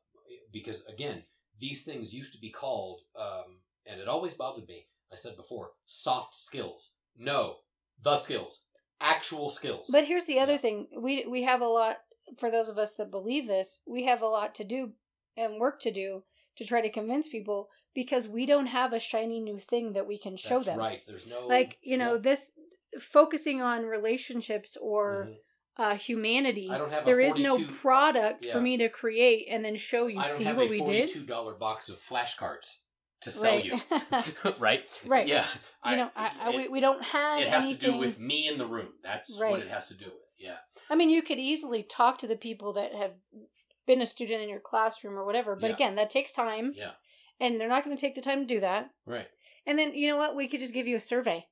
[0.51, 1.23] because again
[1.59, 5.71] these things used to be called um and it always bothered me i said before
[5.85, 7.57] soft skills no
[8.03, 8.63] the skills
[9.01, 10.57] actual skills But here's the other Yeah.
[10.65, 11.97] thing: we we have a lot
[12.37, 13.81] for those of us that believe this.
[13.87, 14.93] We have a lot to do
[15.37, 16.23] and work to do
[16.57, 20.17] to try to convince people because we don't have a shiny new thing that we
[20.19, 20.79] can show That's them.
[20.79, 22.21] right there's no Like you know, yeah.
[22.21, 22.51] this
[22.99, 25.37] focusing on relationships or Mhm.
[25.79, 26.69] Uh, humanity.
[26.71, 28.51] I don't have a There is no product Yeah.
[28.53, 30.19] for me to create and then show you.
[30.19, 31.09] i don't See have what a we did.
[31.09, 32.75] $42 box of flashcards
[33.21, 33.65] to sell Right.
[33.65, 33.79] you
[34.59, 35.27] right right.
[35.27, 35.45] yeah
[35.85, 37.79] You know, I, I, it, we, don't have it has anything.
[37.91, 40.57] to do with me in the room that's what it has to do with yeah
[40.89, 43.13] I mean, you could easily talk to the people that have
[43.85, 45.73] been a student in your classroom or whatever, but Yeah.
[45.75, 46.91] again, that takes time, yeah
[47.41, 48.89] and they're not going to take the time to do that.
[49.05, 49.27] right
[49.65, 50.35] And then you know what?
[50.35, 51.45] We could just give you a survey,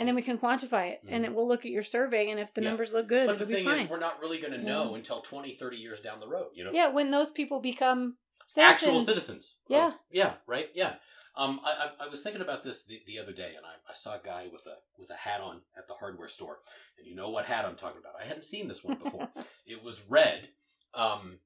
[0.00, 1.28] and then we can quantify it, and Mhm.
[1.28, 2.68] it will look at your survey, and if the Yeah.
[2.70, 4.64] numbers look good, but the thing is we're not really going to Yeah.
[4.64, 8.16] know until 20 30 years down the road you know yeah, when those people become
[8.56, 9.06] actual citizens.
[9.06, 9.56] citizens.
[9.66, 9.92] of- Yeah.
[10.10, 10.70] yeah, right.
[10.74, 10.96] Yeah.
[11.36, 13.94] Um, I, I, I was thinking about this the, the other day, and I, I
[13.94, 16.60] saw a guy with a with a hat on at the hardware store,
[16.98, 18.14] and you know what hat I'm talking about.
[18.20, 19.30] I hadn't seen this one before.
[19.66, 20.48] it was red.
[20.94, 21.40] Um,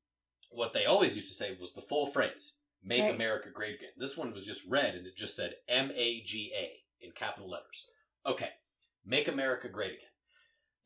[0.50, 3.14] what they always used to say was the full phrase "Make Right.
[3.14, 6.52] America Great Again." This one was just red, and it just said M A G
[6.56, 7.86] A in capital letters.
[8.26, 8.50] Okay,
[9.04, 10.00] make America great again.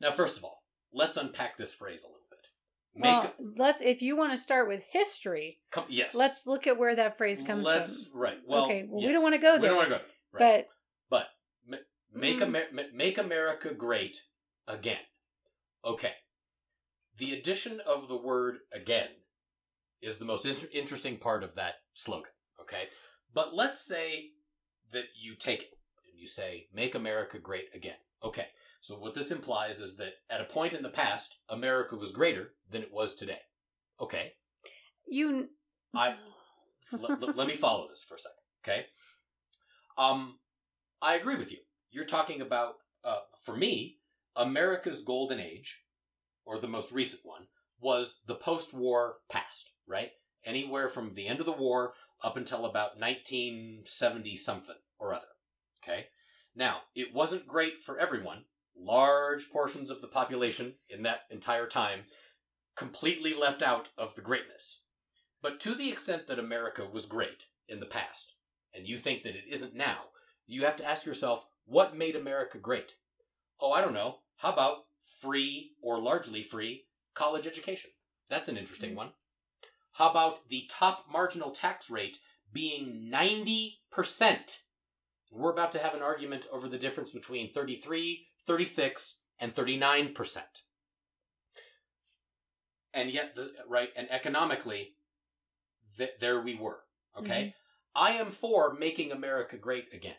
[0.01, 2.39] Now, first of all, let's unpack this phrase a little bit.
[2.95, 6.13] Make well, let's if you want to start with history, come, yes.
[6.13, 7.73] let's look at where that phrase comes from.
[7.75, 8.19] Let's from.
[8.19, 8.37] right.
[8.47, 9.61] Well, okay, well, we don't want to go there.
[9.61, 10.01] We don't want to go.
[10.39, 10.47] there.
[10.49, 10.65] Right.
[11.09, 11.79] but but
[12.13, 12.55] Make Mm.
[12.71, 14.23] Amer- make America great
[14.67, 15.05] again.
[15.85, 16.15] Okay.
[17.17, 19.09] The addition of the word again
[20.01, 22.31] is the most interesting part of that slogan.
[22.59, 22.89] Okay.
[23.33, 24.31] But let's say
[24.91, 25.78] that you take it
[26.19, 27.95] you say, make America great again.
[28.23, 28.47] Okay.
[28.81, 32.51] So what this implies is that at a point in the past, America was greater
[32.69, 33.39] than it was today.
[33.99, 34.33] Okay.
[35.07, 35.49] you.
[35.93, 36.15] I-
[36.93, 38.85] L- l- let me follow this for a second, okay?
[39.97, 40.39] Um,
[41.01, 41.59] I agree with you.
[41.91, 43.97] You're talking about, uh, for me,
[44.35, 45.83] America's golden age,
[46.45, 47.47] or the most recent one,
[47.79, 50.11] was the post-war past, right?
[50.43, 55.27] Anywhere from the end of the war up until about 1970 something or other?
[56.59, 58.43] Now, it wasn't great for everyone.
[58.77, 62.01] Large portions of the population in that entire time
[62.75, 64.81] completely left out of the greatness.
[65.41, 68.33] But to the extent that America was great in the past,
[68.73, 69.99] and you think that it isn't now,
[70.47, 72.95] you have to ask yourself, what made America great?
[73.61, 74.17] Oh, I don't know.
[74.35, 74.79] How about
[75.21, 77.91] free or largely free college education?
[78.29, 78.97] That's an interesting mm.
[78.97, 79.11] one.
[79.93, 82.17] How about the top marginal tax rate
[82.51, 83.75] being 90%?
[85.31, 90.37] We're about to have an argument over the difference between 33, 36, and 39%.
[92.93, 94.95] And yet, the, right, and economically,
[95.97, 96.79] th- there we were.
[97.17, 97.53] Okay?
[97.95, 100.15] I am for making America great again,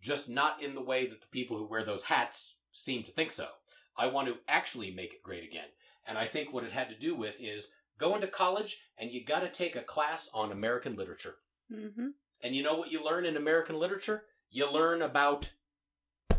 [0.00, 3.30] just not in the way that the people who wear those hats seem to think
[3.30, 3.48] so.
[3.96, 5.68] I want to actually make it great again.
[6.06, 9.24] And I think what it had to do with is going to college and you
[9.24, 11.36] got to take a class on American literature.
[11.70, 12.08] hmm
[12.42, 14.24] And you know what you learn in American literature?
[14.52, 15.50] You learn about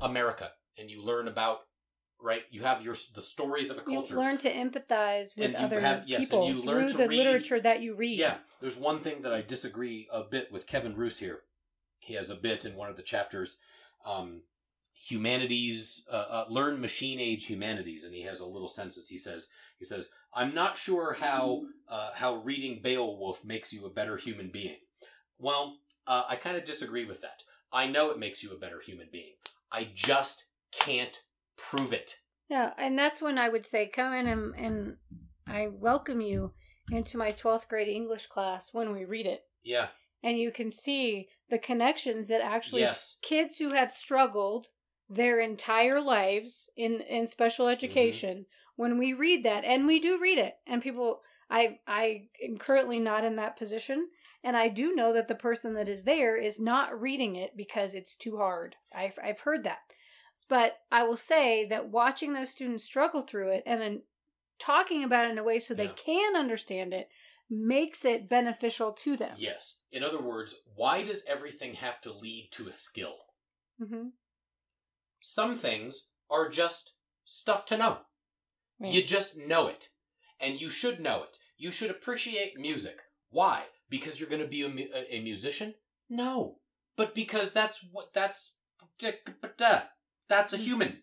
[0.01, 1.61] America and you learn about
[2.21, 2.43] right.
[2.51, 6.07] You have your the stories of a culture You learn to empathize with other have-
[6.07, 8.19] yes, and people you learn through the read- literature that you read.
[8.19, 11.41] Yeah, there's one thing that I disagree a bit with Kevin Roose here.
[11.99, 13.57] He has a bit in one of the chapters
[14.05, 14.43] um,
[14.93, 19.07] humanities, uh, uh, learn machine age humanities, and he has a little sentence.
[19.07, 19.47] He says,
[19.79, 24.49] he says, I'm not sure how uh, how reading Beowulf makes you a better human
[24.49, 24.77] being.
[25.39, 27.43] Well, uh, I kind of disagree with that.
[27.73, 29.33] I know it makes you a better human being.
[29.71, 31.19] I just can't
[31.57, 32.17] prove it.
[32.49, 34.97] Yeah, and that's when I would say, come in and, and
[35.47, 36.53] I welcome you
[36.91, 39.41] into my 12th grade English class when we read it.
[39.63, 39.87] Yeah.
[40.21, 43.17] And you can see the connections that actually Yes.
[43.21, 44.67] kids who have struggled
[45.09, 47.73] their entire lives in, in special mm-hmm.
[47.73, 52.57] education, when we read that, and we do read it, and people, I, I am
[52.57, 54.09] currently not in that position.
[54.43, 57.95] And I do know that the person that is there is not reading it because
[57.95, 58.75] it's too hard.
[58.93, 59.79] I've, I've heard that.
[60.49, 64.01] But I will say that watching those students struggle through it and then
[64.59, 65.93] talking about it in a way so they Yeah.
[65.93, 67.09] can understand it
[67.49, 69.35] makes it beneficial to them.
[69.37, 69.77] Yes.
[69.91, 73.15] In other words, why does everything have to lead to a skill?
[73.77, 74.09] hmm
[75.21, 76.93] Some things are just
[77.25, 77.99] stuff to know.
[78.79, 78.91] Right.
[78.91, 79.89] You just know it.
[80.39, 81.37] And you should know it.
[81.57, 82.99] You should appreciate music.
[83.29, 83.63] Why?
[83.93, 85.75] Because you're going to be a, a, a musician?
[86.09, 86.55] No.
[86.97, 88.53] But because that's what that's
[90.27, 90.63] that's a hmm.
[90.63, 90.97] human.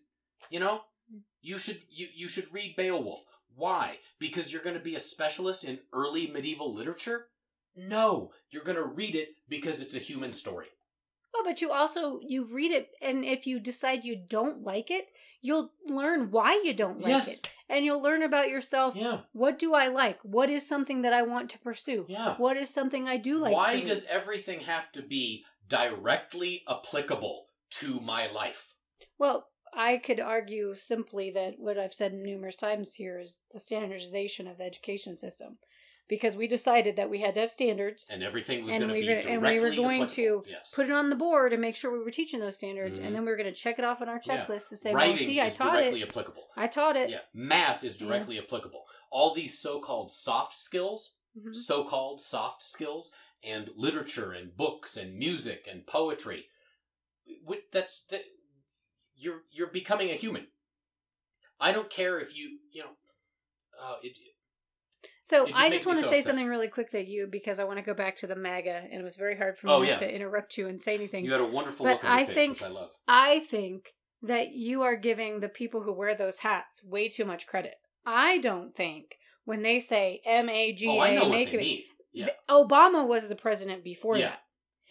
[0.50, 0.80] You know?
[1.08, 1.18] Hmm.
[1.40, 3.20] You should you, you should read Beowulf.
[3.54, 3.98] Why?
[4.18, 7.26] Because you're going to be a specialist in early medieval literature?
[7.76, 10.66] No, you're going to read it because it's a human story.
[11.32, 15.06] Oh, but you also you read it, and if you decide you don't like it,
[15.40, 17.28] you'll learn why you don't like Yes.
[17.28, 18.96] it, and you'll learn about yourself.
[18.96, 19.20] Yeah.
[19.32, 20.18] What do I like?
[20.22, 22.06] What is something that I want to pursue?
[22.08, 22.34] Yeah.
[22.36, 23.54] What is something I do like?
[23.54, 28.74] Why does everything have to be directly applicable to my life?
[29.18, 34.48] Well, I could argue simply that what I've said numerous times here is the standardization
[34.48, 35.58] of the education system,
[36.10, 38.94] because we decided that we had to have standards, And everything was and going to
[38.94, 40.42] we be were directly and we were going applicable.
[40.42, 40.70] to yes.
[40.74, 43.06] put it on the board and make sure we were teaching those standards, Mhm.
[43.06, 44.44] and then we were going to check it off on our Yeah.
[44.44, 46.08] checklist to say, Writing "Well, see, I taught directly it.
[46.08, 46.48] applicable.
[46.56, 48.84] I taught it." Yeah, math is directly applicable.
[49.10, 51.54] All these so-called soft skills, Mhm.
[51.54, 56.48] so-called soft skills, and literature and books and music and poetry.
[57.70, 58.24] That's that.
[59.14, 60.48] You're you're becoming a human.
[61.60, 62.96] I don't care if you you know.
[63.80, 64.12] Uh, it,
[65.24, 66.30] So I just want to so say upset.
[66.30, 69.00] something really quick to you because I want to go back to the MAGA, and
[69.00, 69.94] it was very hard for me Oh, yeah.
[69.96, 71.24] to interrupt you and say anything.
[71.24, 72.90] you had a wonderful But look on your I face, think- which I love.
[73.06, 73.90] I think
[74.22, 77.74] that you are giving the people who wear those hats way too much credit.
[78.04, 81.38] I don't think when they say M A G A, Oh, I know A what
[81.38, 81.82] make they it mean.
[82.12, 82.28] Yeah.
[82.48, 84.30] Obama was the president before Yeah.
[84.30, 84.40] that.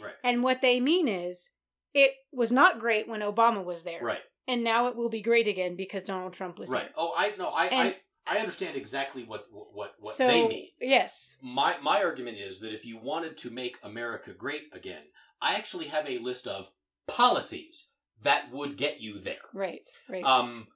[0.03, 0.13] Right.
[0.23, 1.49] And what they mean is
[1.93, 3.99] it was not great when Obama was there.
[4.01, 4.21] Right.
[4.47, 6.89] And now it will be great again because Donald Trump was Right.
[6.95, 7.97] Oh, I no, I And- I,
[8.29, 10.67] I understand exactly what what what so, they mean.
[10.79, 11.35] Yes.
[11.41, 15.03] My my argument is that if you wanted to make America great again,
[15.41, 16.69] I actually have a list of
[17.07, 17.87] policies
[18.21, 19.37] that would get you there.
[19.53, 19.89] Right.
[20.07, 20.23] Right.
[20.23, 20.67] Um,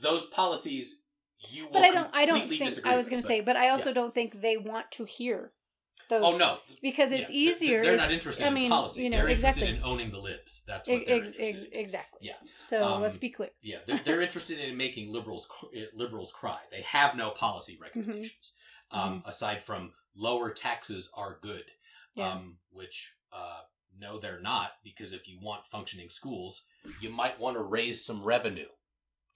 [0.00, 0.96] those policies
[1.50, 3.56] you will but I don't I don't think disagree I was going to say, but
[3.56, 5.52] I also don't think they want to hear
[6.08, 9.02] those Oh no, because it's Yeah, easier They're not interested I in policy.
[9.04, 9.62] you know, they're exactly.
[9.62, 10.62] interested in owning the libs.
[10.66, 11.78] That's what they're ex- interested in.
[11.80, 12.18] exactly.
[12.22, 12.34] Yeah.
[12.56, 13.50] So Um, let's be clear.
[13.62, 16.58] Yeah, they're, they're interested in making liberals eh, liberals cry.
[16.70, 17.82] They have no policy Mm-hmm.
[17.82, 18.52] recommendations
[18.90, 21.64] um, aside from lower taxes are good,
[22.14, 22.32] Yeah.
[22.32, 23.60] um, which uh,
[24.00, 26.64] no, they're not because if you want functioning schools,
[27.00, 28.68] you might want to raise some revenue.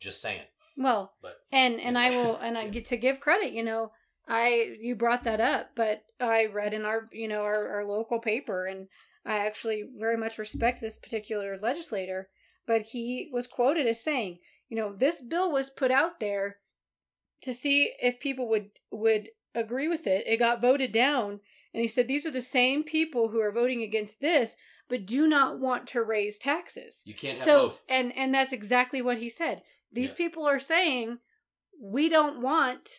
[0.01, 0.43] Just saying.
[0.77, 3.53] Well, But and and I will and I get to give credit.
[3.53, 3.93] You know,
[4.29, 8.21] I you brought that up, but I read in our you know our, our local
[8.21, 8.89] paper, and
[9.27, 12.29] I actually very much respect this particular legislator.
[12.67, 16.59] But he was quoted as saying, you know, this bill was put out there
[17.43, 20.25] to see if people would would agree with it.
[20.27, 21.41] It got voted down,
[21.75, 24.55] and he said these are the same people who are voting against this,
[24.89, 27.83] but do not want to raise taxes you can't have so both.
[27.89, 30.17] and and that's exactly what he said these Yeah.
[30.17, 31.19] people are saying
[31.81, 32.91] we don't want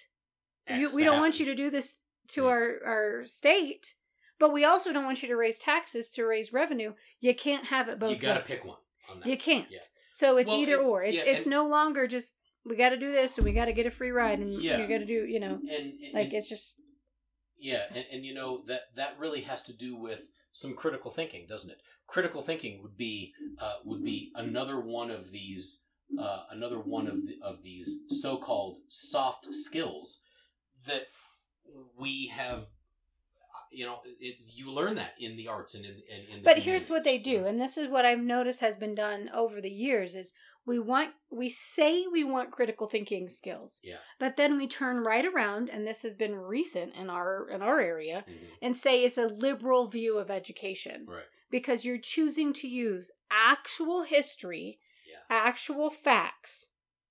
[0.70, 1.96] you we don't want you to do this
[2.30, 2.48] to Yeah.
[2.50, 3.94] our our state
[4.40, 7.88] but we also don't want you to raise taxes to raise revenue you can't have
[7.90, 8.78] it both You got to ways pick one.
[9.10, 9.28] On that.
[9.28, 9.80] you can't Yeah.
[10.12, 12.34] so it's Well, either and- or it's yeah, it's no longer just
[12.66, 14.80] we got to do this and we got to get a free ride and Yeah.
[14.80, 16.76] you got to do you know And, and like and- it's just
[17.58, 21.48] Yeah, and, and you know that that really has to do with some critical thinking,
[21.48, 21.80] doesn't it?
[22.08, 25.80] Critical thinking would be uh, would be another one of these
[26.20, 30.20] uh, another one of the, of these so-called soft skills
[30.88, 31.08] that
[31.98, 32.66] we have.
[33.72, 36.60] You know, it, you learn that in the arts and in, in, in the but
[36.60, 39.70] here's what they do and this is what i've noticed has been done over the
[39.72, 40.32] years is
[40.64, 43.96] we want we say we want critical thinking skills Yeah.
[44.20, 47.80] but then we turn right around and this has been recent in our in our
[47.82, 48.48] area Mhm.
[48.62, 51.26] and say it's a liberal view of education Right.
[51.50, 54.78] because you're choosing to use actual history
[55.10, 55.18] Yeah.
[55.32, 56.68] actual facts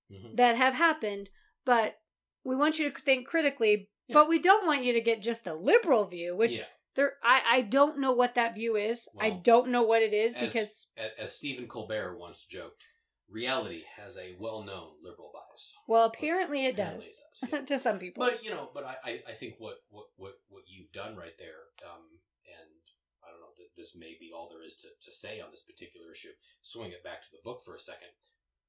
[0.09, 0.37] Mhm.
[0.37, 1.29] that have happened,
[1.65, 1.99] but
[2.43, 4.13] we want you to think critically, Yeah.
[4.13, 6.65] but we don't want you to get just the liberal view, which yeah.
[6.95, 9.07] there I, I don't know what that view is.
[9.19, 10.87] I don't know what it is As, because
[11.19, 12.83] as Stephen Colbert once joked,
[13.29, 15.73] reality has a well-known liberal bias.
[15.87, 17.05] well apparently it does.
[17.05, 17.61] It does, yeah.
[17.65, 18.25] to some people.
[18.25, 21.37] But you know, but I, I, I think what, what, what, what you've done right
[21.39, 22.03] there, um,
[22.45, 22.69] and
[23.23, 25.63] I don't know that this may be all there is to, to say on this
[25.63, 26.35] particular issue.
[26.61, 28.13] Swing it back to the book for a second.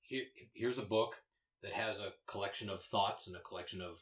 [0.00, 1.16] Here, here's a book
[1.64, 3.98] that has a collection of thoughts and a collection of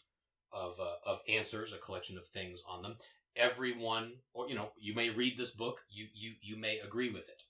[0.52, 2.96] of uh, of answers, a collection of things on them.
[3.36, 7.22] Everyone, or you know, you may read this book, you you you may agree with
[7.28, 7.42] it,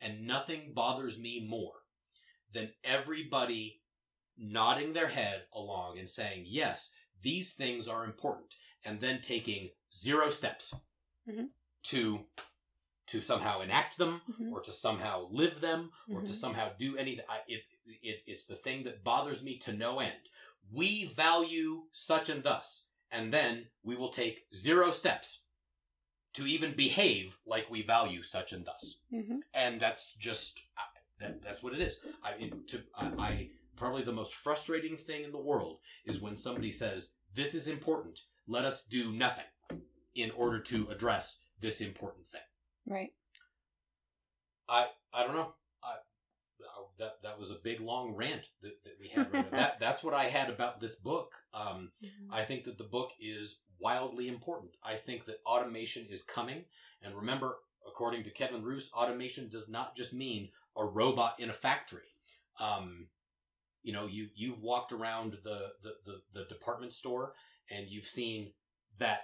[0.00, 1.72] and nothing bothers me more
[2.52, 3.80] than everybody
[4.36, 6.90] nodding their head along and saying, yes,
[7.22, 8.54] these things are important,
[8.84, 10.74] and then taking zero steps
[11.28, 11.50] Mhm.
[11.84, 12.26] to
[13.12, 14.52] to somehow enact them Mhm.
[14.52, 16.40] or to somehow live them or to Mhm.
[16.44, 17.26] somehow do anything.
[17.46, 20.30] It, it, it's the thing that bothers me to no end.
[20.70, 25.40] We value such and thus, and then we will take zero steps
[26.32, 29.40] to even behave like we value such and thus Mhm.
[29.52, 30.58] and that's just,
[31.18, 32.00] that, that's what it is.
[32.22, 36.38] I, it, to, I, I probably the most frustrating thing in the world is when
[36.38, 38.22] somebody says this is important.
[38.46, 39.44] Let us do nothing
[40.14, 42.40] in order to address this important thing.
[42.86, 43.12] Right.
[44.68, 45.54] I I don't know.
[45.82, 45.96] I, I-
[46.98, 49.32] that that was a big long rant that, that we had.
[49.32, 51.32] Right that that's what I had about this book.
[51.54, 51.90] Um,
[52.30, 54.72] I think that the book is wildly important.
[54.84, 56.64] I think that automation is coming.
[57.02, 57.56] And remember,
[57.86, 62.14] according to Kevin Roose, automation does not just mean a robot in a factory.
[62.60, 63.08] Um,
[63.82, 67.34] you know, you you've walked around the, the, the, the department store
[67.70, 68.52] and you've seen
[68.98, 69.22] that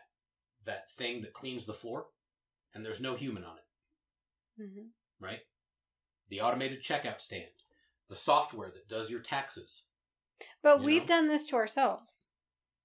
[0.64, 2.06] that thing that cleans the floor,
[2.74, 4.90] and there's no human on it, Mhm.
[5.20, 5.40] right?
[6.28, 7.50] The automated checkout stand,
[8.08, 9.84] the software that does your taxes.
[10.62, 11.08] But You we've know?
[11.08, 12.28] done this to ourselves.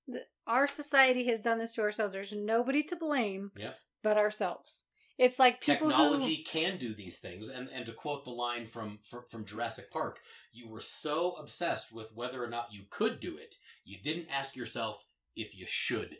[0.07, 2.13] The, our society has done this to ourselves.
[2.13, 3.75] There's nobody to blame Yeah.
[4.01, 4.81] but ourselves.
[5.19, 8.65] It's like people technology who can do these things and and to quote the line
[8.65, 10.19] from, from from Jurassic Park
[10.51, 14.55] you were so obsessed with whether or not you could do it you didn't ask
[14.55, 15.05] yourself
[15.35, 16.17] if you should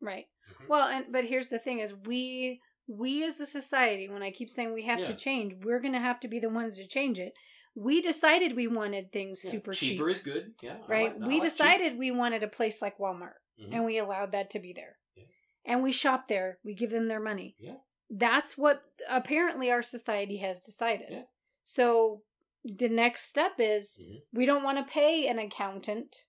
[0.00, 0.26] right.
[0.50, 0.68] Mhm.
[0.68, 4.50] Well, and but here's the thing: is we we as a society, when I keep
[4.50, 5.06] saying we have Yeah.
[5.06, 7.34] to change, we're going to have to be the ones to change it.
[7.76, 11.12] We decided we wanted things Yeah, super cheaper cheap, is good yeah right?
[11.16, 11.52] like- we like cheap.
[11.52, 13.72] decided we wanted a place like Walmart, Mhm.
[13.74, 14.98] and we allowed that to be there.
[15.14, 15.24] Yeah.
[15.64, 16.58] And we shop there.
[16.64, 17.54] We give them their money.
[17.60, 17.76] Yeah.
[18.10, 21.10] That's what apparently our society has decided.
[21.10, 21.24] Yeah.
[21.62, 22.24] So
[22.64, 24.22] the next step is Mhm.
[24.32, 26.24] we don't want to pay an accountant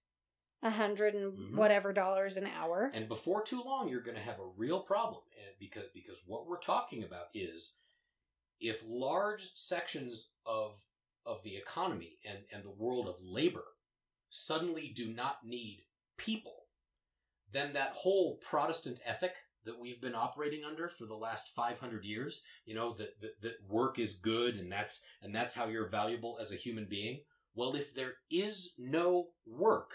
[0.64, 1.56] a hundred and Mhm.
[1.56, 2.92] whatever dollars an hour.
[2.94, 5.24] and before too long you're going to have a real problem
[5.60, 7.76] because because what we're talking about is
[8.60, 10.80] if large sections of
[11.26, 13.66] of the economy and and the world of labor
[14.30, 15.86] suddenly do not need
[16.18, 16.68] people
[17.52, 22.42] then that whole protestant ethic that we've been operating under for the last 500 years
[22.66, 26.38] you know that that, that work is good and that's and that's how you're valuable
[26.40, 29.92] as a human being well if there is no work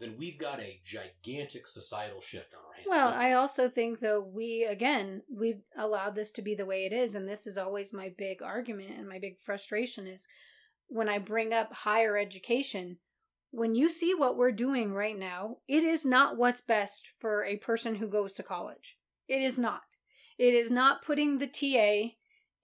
[0.00, 2.86] then we've got a gigantic societal shift on our hands.
[2.88, 6.92] Well, I also think though we again we've allowed this to be the way it
[6.92, 10.26] is, and this is always my big argument and my big frustration is
[10.88, 12.98] when I bring up higher education.
[13.50, 17.56] When you see what we're doing right now, it is not what's best for a
[17.56, 18.96] person who goes to college.
[19.28, 19.82] It is not.
[20.38, 22.14] It is not putting the TA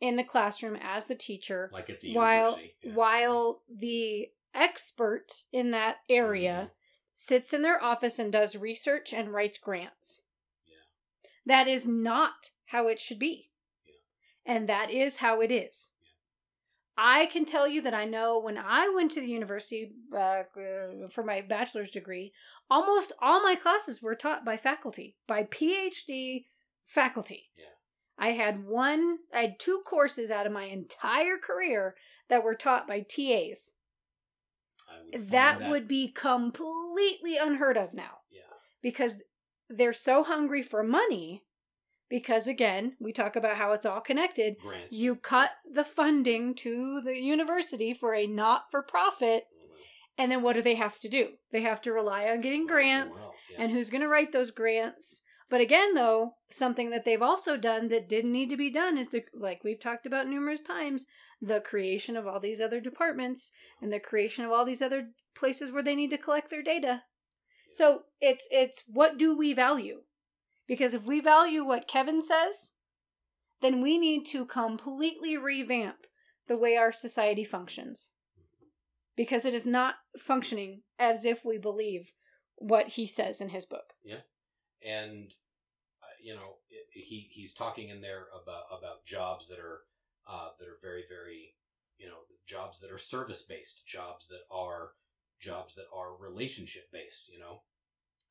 [0.01, 2.93] in the classroom as the teacher like at the while yeah.
[2.95, 6.73] while the expert in that area mm-hmm.
[7.21, 10.21] Sits in their office and does research and writes grants.
[10.67, 11.55] Yeah.
[11.55, 13.51] That is not how it should be.
[13.87, 14.55] Yeah.
[14.55, 15.87] And that is how it is.
[16.97, 21.09] I can tell you that I know when I went to the university uh, uh,
[21.11, 22.33] for my bachelor's degree,
[22.71, 26.45] almost all my classes were taught by faculty, by PhD
[26.85, 27.51] faculty.
[27.57, 27.65] Yeah.
[28.19, 31.95] I had one, I had two courses out of my entire career
[32.29, 33.71] that were taught by TAs.
[35.19, 38.41] That would be completely unheard of now yeah.
[38.83, 39.17] because
[39.69, 41.45] they're so hungry for money.
[42.09, 44.57] Because again, we talk about how it's all connected.
[44.61, 44.97] grants.
[44.97, 49.77] You cut the funding to the university for a not for profit, Mhm.
[50.19, 51.35] and then what do they have to do?
[51.53, 53.63] They have to rely on getting grants, else, yeah.
[53.63, 55.21] and who's going to write those grants?
[55.49, 59.09] But again, though, something that they've also done that didn't need to be done is
[59.11, 61.07] the like we've talked about numerous times,
[61.41, 65.73] the creation of all these other departments and the creation of all these other places
[65.73, 67.03] where they need to collect their data.
[67.71, 70.01] So it's it's what do we value?
[70.67, 72.73] Because if we value what Kevin says,
[73.63, 76.07] then we need to completely revamp
[76.49, 78.09] the way our society functions.
[79.17, 82.13] Because it is not functioning as if we believe
[82.57, 83.95] what he says in his book.
[84.05, 84.23] Yeah.
[84.85, 85.33] And
[86.03, 86.57] uh, you know
[86.93, 89.81] he he's talking in there about about jobs that are
[90.31, 91.55] uh, that are very very
[91.99, 94.93] you know jobs that are service based jobs that are
[95.41, 97.63] jobs that are relationship based you know?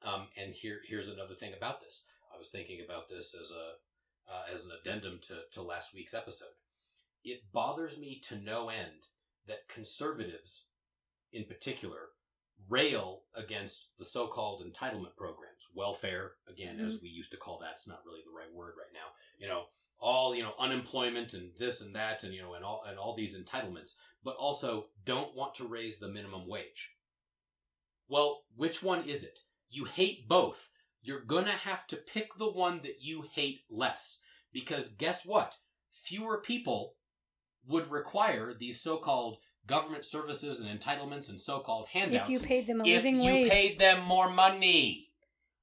[0.01, 2.03] Um, and here here's another thing about this.
[2.33, 6.13] I was thinking about this as a uh, as an addendum to to last week's
[6.13, 6.55] episode.
[7.23, 9.07] It bothers me to no end
[9.47, 10.65] that conservatives
[11.33, 12.15] in particular
[12.69, 15.67] rail against the so-called entitlement programs.
[15.75, 18.93] Welfare again as we used to call that it's not really the right word right
[18.93, 19.63] now you know
[19.99, 23.15] all you know unemployment and this and that and you know and all and all
[23.15, 26.91] these entitlements but also don't want to raise the minimum wage
[28.07, 29.39] well which one is it
[29.69, 30.69] you hate both
[31.01, 34.19] you're gonna have to pick the one that you hate less
[34.53, 35.57] because guess what
[36.03, 36.93] fewer people
[37.67, 39.37] would require these so-called
[39.67, 43.27] government services and entitlements and so-called handouts If you paid them a living wage.
[43.27, 43.51] if you wage.
[43.51, 45.08] paid them more money.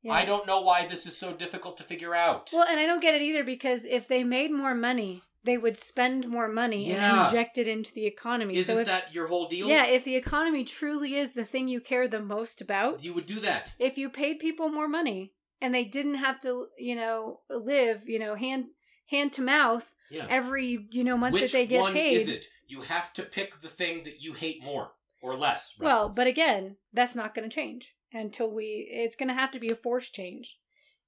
[0.07, 0.15] Yeah.
[0.15, 2.51] I don't know why this is so difficult to figure out.
[2.53, 5.77] Well, and I don't get it either because if they made more money, they would
[5.77, 7.27] spend more money Yeah.
[7.27, 8.57] and inject it into the economy.
[8.57, 9.67] Isn't so if, that your whole deal?
[9.69, 13.27] Yeah, if the economy truly is the thing you care the most about, You would
[13.27, 13.75] do that.
[13.79, 18.19] if you paid people more money and they didn't have to, you know, live, you
[18.19, 18.67] know, hand
[19.09, 20.27] hand to mouth Yeah.
[20.31, 22.17] every, you know, month Which that they get one paid.
[22.17, 22.47] is it?
[22.69, 24.93] You have to pick the thing that you hate more
[25.23, 25.75] or less.
[25.79, 29.59] Well, but again, that's not going to change until we it's going to have to
[29.61, 30.59] be a force change,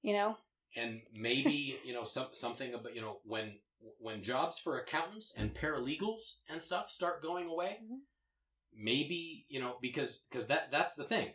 [0.01, 0.37] you know.
[0.75, 3.57] and maybe you know some something about you know when
[3.99, 7.99] when jobs for accountants and paralegals and stuff start going away Mhm.
[8.73, 11.33] maybe you know because because that that's the thing.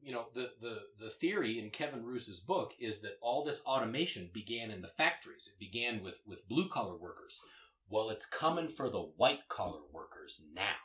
[0.00, 4.30] You know the the the theory in Kevin Roose's book is that all this automation
[4.32, 5.48] began in the factories.
[5.48, 7.40] It began with with blue collar workers.
[7.88, 10.80] Well it's coming for the white collar workers now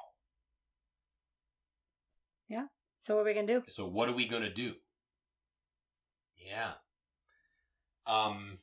[3.07, 3.63] So what are we to do?
[3.69, 4.73] So what are we to do?
[6.35, 6.73] Yeah.
[8.05, 8.59] Um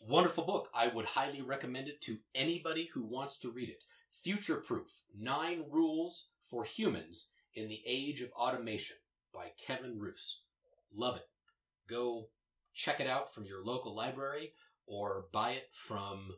[0.00, 0.68] wonderful book.
[0.72, 3.82] I would highly recommend it to anybody who wants to read it.
[4.24, 4.86] Futureproof:
[5.18, 8.96] 9 Rules for Humans in the Age of Automation
[9.32, 10.42] by Kevin Roose.
[10.94, 11.28] Love it.
[11.90, 12.28] Go
[12.74, 14.52] check it out from your local library
[14.86, 16.30] or buy it from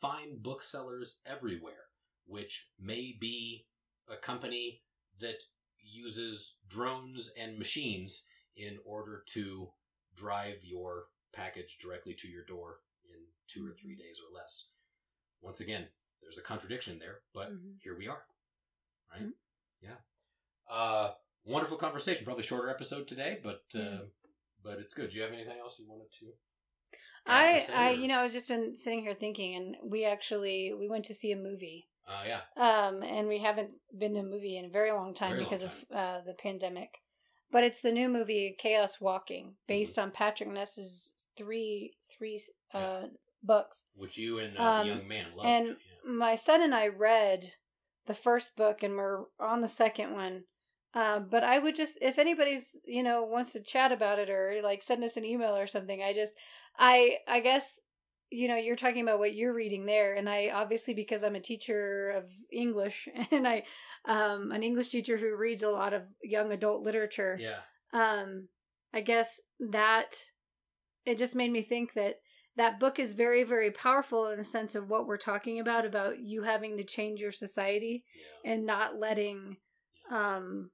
[0.00, 1.86] fine booksellers everywhere,
[2.26, 3.66] which may be
[4.08, 4.82] a company
[5.20, 5.38] that
[5.90, 8.24] uses drones and machines
[8.56, 9.68] in order to
[10.14, 14.66] drive your package directly to your door in two or three days or less.
[15.40, 15.86] Once again,
[16.20, 17.80] there's a contradiction there, but Mhm.
[17.80, 18.26] here we are.
[19.12, 19.22] Right?
[19.22, 19.34] Mhm.
[19.80, 19.96] Yeah.
[20.68, 21.14] Uh,
[21.44, 22.24] wonderful conversation.
[22.24, 24.06] Probably shorter episode today, but uh, Yeah.
[24.62, 25.10] but it's good.
[25.10, 26.36] Do you have anything else you wanted to?
[27.26, 30.88] I I you know, I was just been sitting here thinking and we actually we
[30.88, 31.87] went to see a movie.
[32.08, 32.40] Uh, yeah.
[32.56, 35.50] Um and we haven't been to a movie in a very long time Very long
[35.50, 36.90] because of uh the pandemic.
[37.52, 40.02] But it's the new movie Chaos Walking based Mm-hmm.
[40.02, 42.40] on Patrick Ness's three three
[42.74, 43.02] uh
[43.42, 43.84] books.
[43.94, 45.48] Which you and uh, Um, the young man loved.
[45.48, 45.74] and yeah.
[46.12, 47.52] my son and I read
[48.06, 50.44] the first book and we're on the second one.
[50.94, 54.60] Uh, but I would just, if anybody's, you know, wants to chat about it or
[54.64, 56.32] like send us an email or something, I just,
[56.78, 57.78] I, I guess,
[58.30, 60.14] you know, you're talking about what you're reading there.
[60.14, 63.62] And I obviously, because I'm a teacher of English and I,
[64.04, 67.60] um, an English teacher who reads a lot of young adult literature, yeah.
[67.92, 68.48] um
[68.94, 70.14] i guess that
[71.04, 72.16] it just made me think that
[72.56, 76.18] that book is very very powerful in the sense of what we're talking about about
[76.20, 78.04] you having to change your society
[78.44, 78.52] Yeah.
[78.52, 79.56] and not letting
[80.10, 80.70] um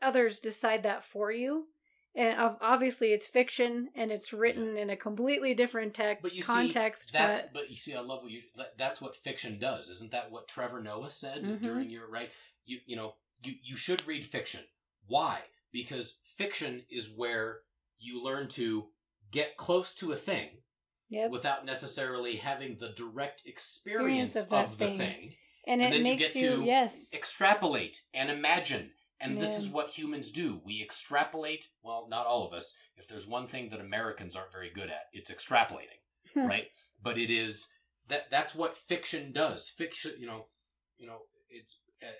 [0.00, 1.66] others decide that for you
[2.14, 7.04] and obviously it's fiction and it's written in a completely different tech But you context
[7.04, 8.42] see, that's but but you see, I love what you.
[8.78, 11.62] That's what fiction does, isn't that what Trevor Noah said Mhm.
[11.62, 12.30] during your right?
[12.64, 14.60] You you know you you should read fiction.
[15.06, 15.40] Why?
[15.72, 17.60] Because fiction is where
[17.98, 18.88] you learn to
[19.30, 20.48] get close to a thing
[21.08, 24.98] yep without necessarily having the direct experience, Experience of of, the thing.
[24.98, 25.34] thing.
[25.66, 28.92] and and it then you get you, to yes Extrapolate and imagine.
[29.22, 30.60] And this is what humans do.
[30.64, 31.68] We extrapolate.
[31.82, 32.74] Well, not all of us.
[32.96, 36.00] If there's one thing that Americans aren't very good at, it's extrapolating
[36.36, 36.66] right?
[37.02, 37.66] But it is
[38.08, 39.68] that that's what fiction does.
[39.68, 40.46] Fiction, you know,
[40.98, 41.18] you know,
[41.50, 41.76] it's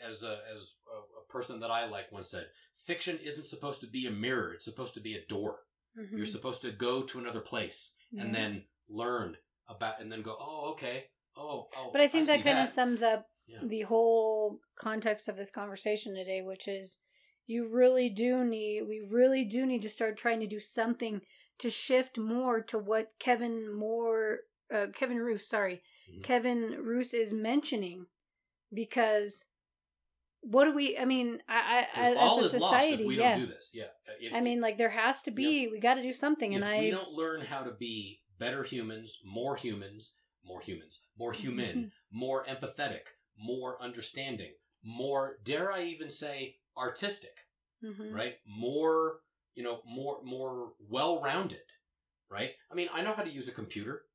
[0.07, 2.47] as a as a, a person that I like once said,
[2.87, 4.55] fiction isn't supposed to be a mirror.
[4.55, 5.61] It's supposed to be a door.
[5.99, 6.17] Mhm.
[6.17, 9.37] You're supposed to go to another place and then learn
[9.69, 11.05] about, and then go, oh, okay,
[11.37, 11.91] oh, oh.
[11.93, 13.59] But I think that see kind of sums up Yeah.
[13.63, 16.99] the whole context of this conversation today, which is
[17.47, 21.21] you really do need, we really do need to start trying to do something
[21.59, 24.41] to shift more to what Kevin Moore,
[24.73, 26.23] uh, Kevin Roose, sorry, Mhm.
[26.23, 28.07] Kevin Roose is mentioning
[28.73, 29.47] because
[30.41, 30.99] what do we?
[30.99, 33.37] I mean, I, I as, all as is a society, we yeah.
[33.37, 33.71] don't do this.
[33.73, 33.85] Yeah.
[34.09, 35.69] Uh, I mean, like there has to be.
[35.69, 36.91] We got to do something, if and we I.
[36.91, 40.15] don't learn how to be better humans, more humans,
[40.45, 43.03] more humans, more human, more empathetic,
[43.39, 44.53] more understanding,
[44.83, 47.37] more dare I even say artistic,
[47.83, 48.13] Mhm.
[48.15, 48.39] right?
[48.47, 49.21] More,
[49.55, 51.63] you know, more more well-rounded,
[52.29, 52.55] right?
[52.71, 54.07] I mean, I know how to use a computer.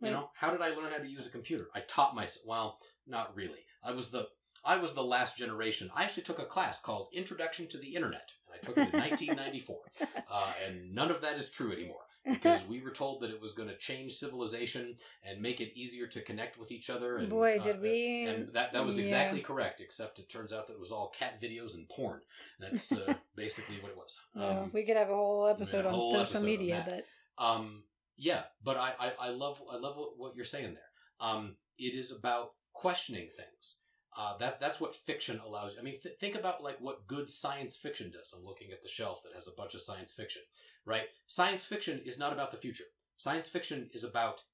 [0.00, 1.68] You know, how did I learn how to use a computer?
[1.74, 2.44] I taught myself.
[2.46, 3.64] Well, not really.
[3.82, 4.28] I was the
[4.64, 5.90] I was the last generation.
[5.94, 9.00] I actually took a class called Introduction to the Internet, and I took it in
[9.38, 9.80] 1994.
[10.28, 13.54] Uh, and none of that is true anymore because we were told that it was
[13.54, 17.18] going to change civilization and make it easier to connect with each other.
[17.18, 18.24] And, Boy, uh, did we!
[18.26, 19.04] And that that was Yeah.
[19.04, 22.20] exactly correct, except it turns out that it was all cat videos and porn.
[22.60, 24.20] That's uh, basically what it was.
[24.34, 27.04] Well, Um, we could have a whole episode a on social episode media, that.
[27.38, 27.84] but um,
[28.16, 30.90] yeah, but I, I, I love I love what, what you're saying there.
[31.20, 33.76] Um, it is about questioning things.
[34.16, 35.76] Uh, that that's what fiction allows.
[35.78, 38.32] I mean, th- think about like what good science fiction does.
[38.36, 40.42] I'm looking at the shelf that has a bunch of science fiction.
[40.88, 41.08] Right?
[41.26, 42.84] Science fiction is not about the future.
[43.18, 44.44] Science fiction is about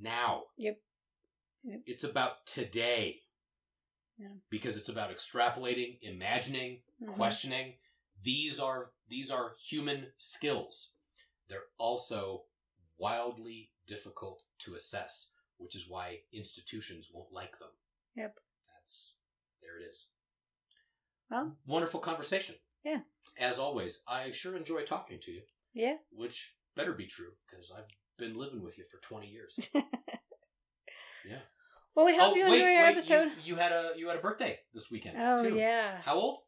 [0.00, 0.44] now.
[0.56, 0.80] Yep.
[1.64, 1.80] Yep.
[1.84, 3.20] It's about today.
[4.18, 4.28] Yeah.
[4.48, 7.14] Because it's about extrapolating, imagining, Mhm.
[7.16, 7.78] questioning.
[8.22, 10.94] These are these are human skills.
[11.48, 12.46] They're also
[12.96, 17.76] wildly difficult to assess, which is why institutions won't like them.
[18.14, 18.40] Yep.
[18.72, 19.16] That's
[19.60, 20.06] there it is.
[21.28, 21.58] Well.
[21.66, 22.56] wonderful conversation.
[22.84, 23.02] Yeah.
[23.36, 25.42] As always, I sure enjoy talking to you,
[25.74, 25.96] yeah.
[26.12, 27.84] which better be true because I've
[28.18, 29.58] been living with you for 20 years.
[31.28, 31.38] yeah.
[31.94, 33.24] Well, we hope you Oh, wait, enjoy our wait, episode.
[33.44, 35.16] You, you had a you had a birthday this weekend.
[35.18, 35.54] Oh too.
[35.56, 35.98] yeah.
[36.02, 36.38] How old?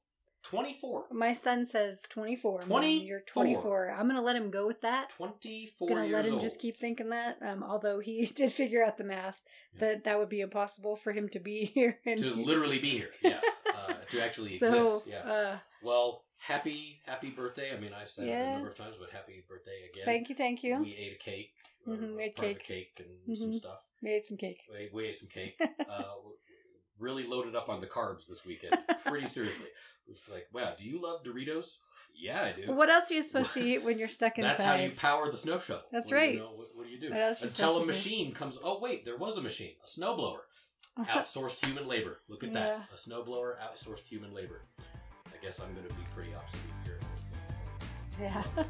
[0.43, 1.07] 24.
[1.11, 2.61] My son says 24.
[2.61, 2.69] Mom.
[2.69, 3.05] 24.
[3.07, 3.91] You're 24.
[3.91, 5.09] I'm going to let him go with that.
[5.11, 6.41] 24 Gonna let him old.
[6.41, 7.39] just keep thinking that.
[7.43, 9.41] Um, although he did figure out the math
[9.75, 9.81] Yeah.
[9.81, 11.99] that that would be impossible for him to be here.
[12.07, 13.11] And to literally be here.
[13.23, 13.41] Yeah.
[13.77, 15.09] Uh, to actually so, exist.
[15.09, 15.19] Yeah.
[15.33, 17.75] uh, Well, happy happy birthday.
[17.77, 20.05] I mean, I've said it a number of times, but happy birthday again.
[20.05, 20.79] thank you, thank you.
[20.83, 21.53] We ate a cake.
[21.87, 22.63] Mhm, we cake.
[22.65, 23.55] cake and some Mhm.
[23.55, 23.85] stuff.
[24.03, 24.63] We ate some cake.
[24.71, 25.57] We, we ate some cake.
[25.89, 26.03] uh,
[26.99, 28.77] really loaded up on the carbs this weekend.
[29.05, 29.69] Pretty seriously.
[30.09, 31.77] It's like, wow, do you love Doritos?
[32.19, 32.75] Yeah, I do.
[32.75, 34.51] What else are you supposed to eat when you're stuck inside?
[34.51, 35.85] That's how you power the snow shovel.
[35.93, 36.39] That's What do you right.
[36.39, 37.13] know- what, what do you do?
[37.13, 37.87] Until a to do?
[37.87, 38.59] machine comes.
[38.63, 40.41] Oh wait, there was a machine, a snowblower.
[40.99, 42.21] Outsourced human labor.
[42.29, 42.55] Look at Yeah.
[42.55, 42.89] that.
[42.93, 44.63] A snowblower, outsourced human labor.
[45.47, 46.99] Guess I'm going to be pretty obsolete here.
[48.21, 48.43] Yeah.
[48.57, 48.65] So,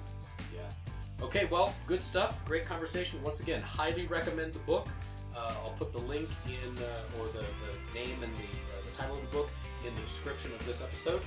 [0.54, 1.24] yeah.
[1.24, 2.44] Okay, well, good stuff.
[2.44, 3.22] Great conversation.
[3.22, 4.88] Once again, highly recommend the book.
[5.34, 8.94] Uh, I'll put the link in, uh, or the, the name and the, uh, the
[8.98, 9.48] title of the book
[9.86, 11.22] in the description of this episode.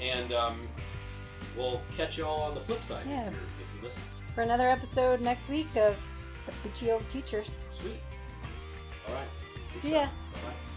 [0.00, 0.68] And um,
[1.56, 3.26] we'll catch you all on the flip side Yeah.
[3.26, 4.04] if, you're, if you're listening.
[4.36, 5.96] For another episode next week of
[6.78, 7.56] the Old Teachers.
[7.80, 7.96] Sweet.
[9.08, 9.26] All right.
[9.72, 10.02] Good See stuff.
[10.04, 10.08] ya.
[10.34, 10.71] Bye-bye.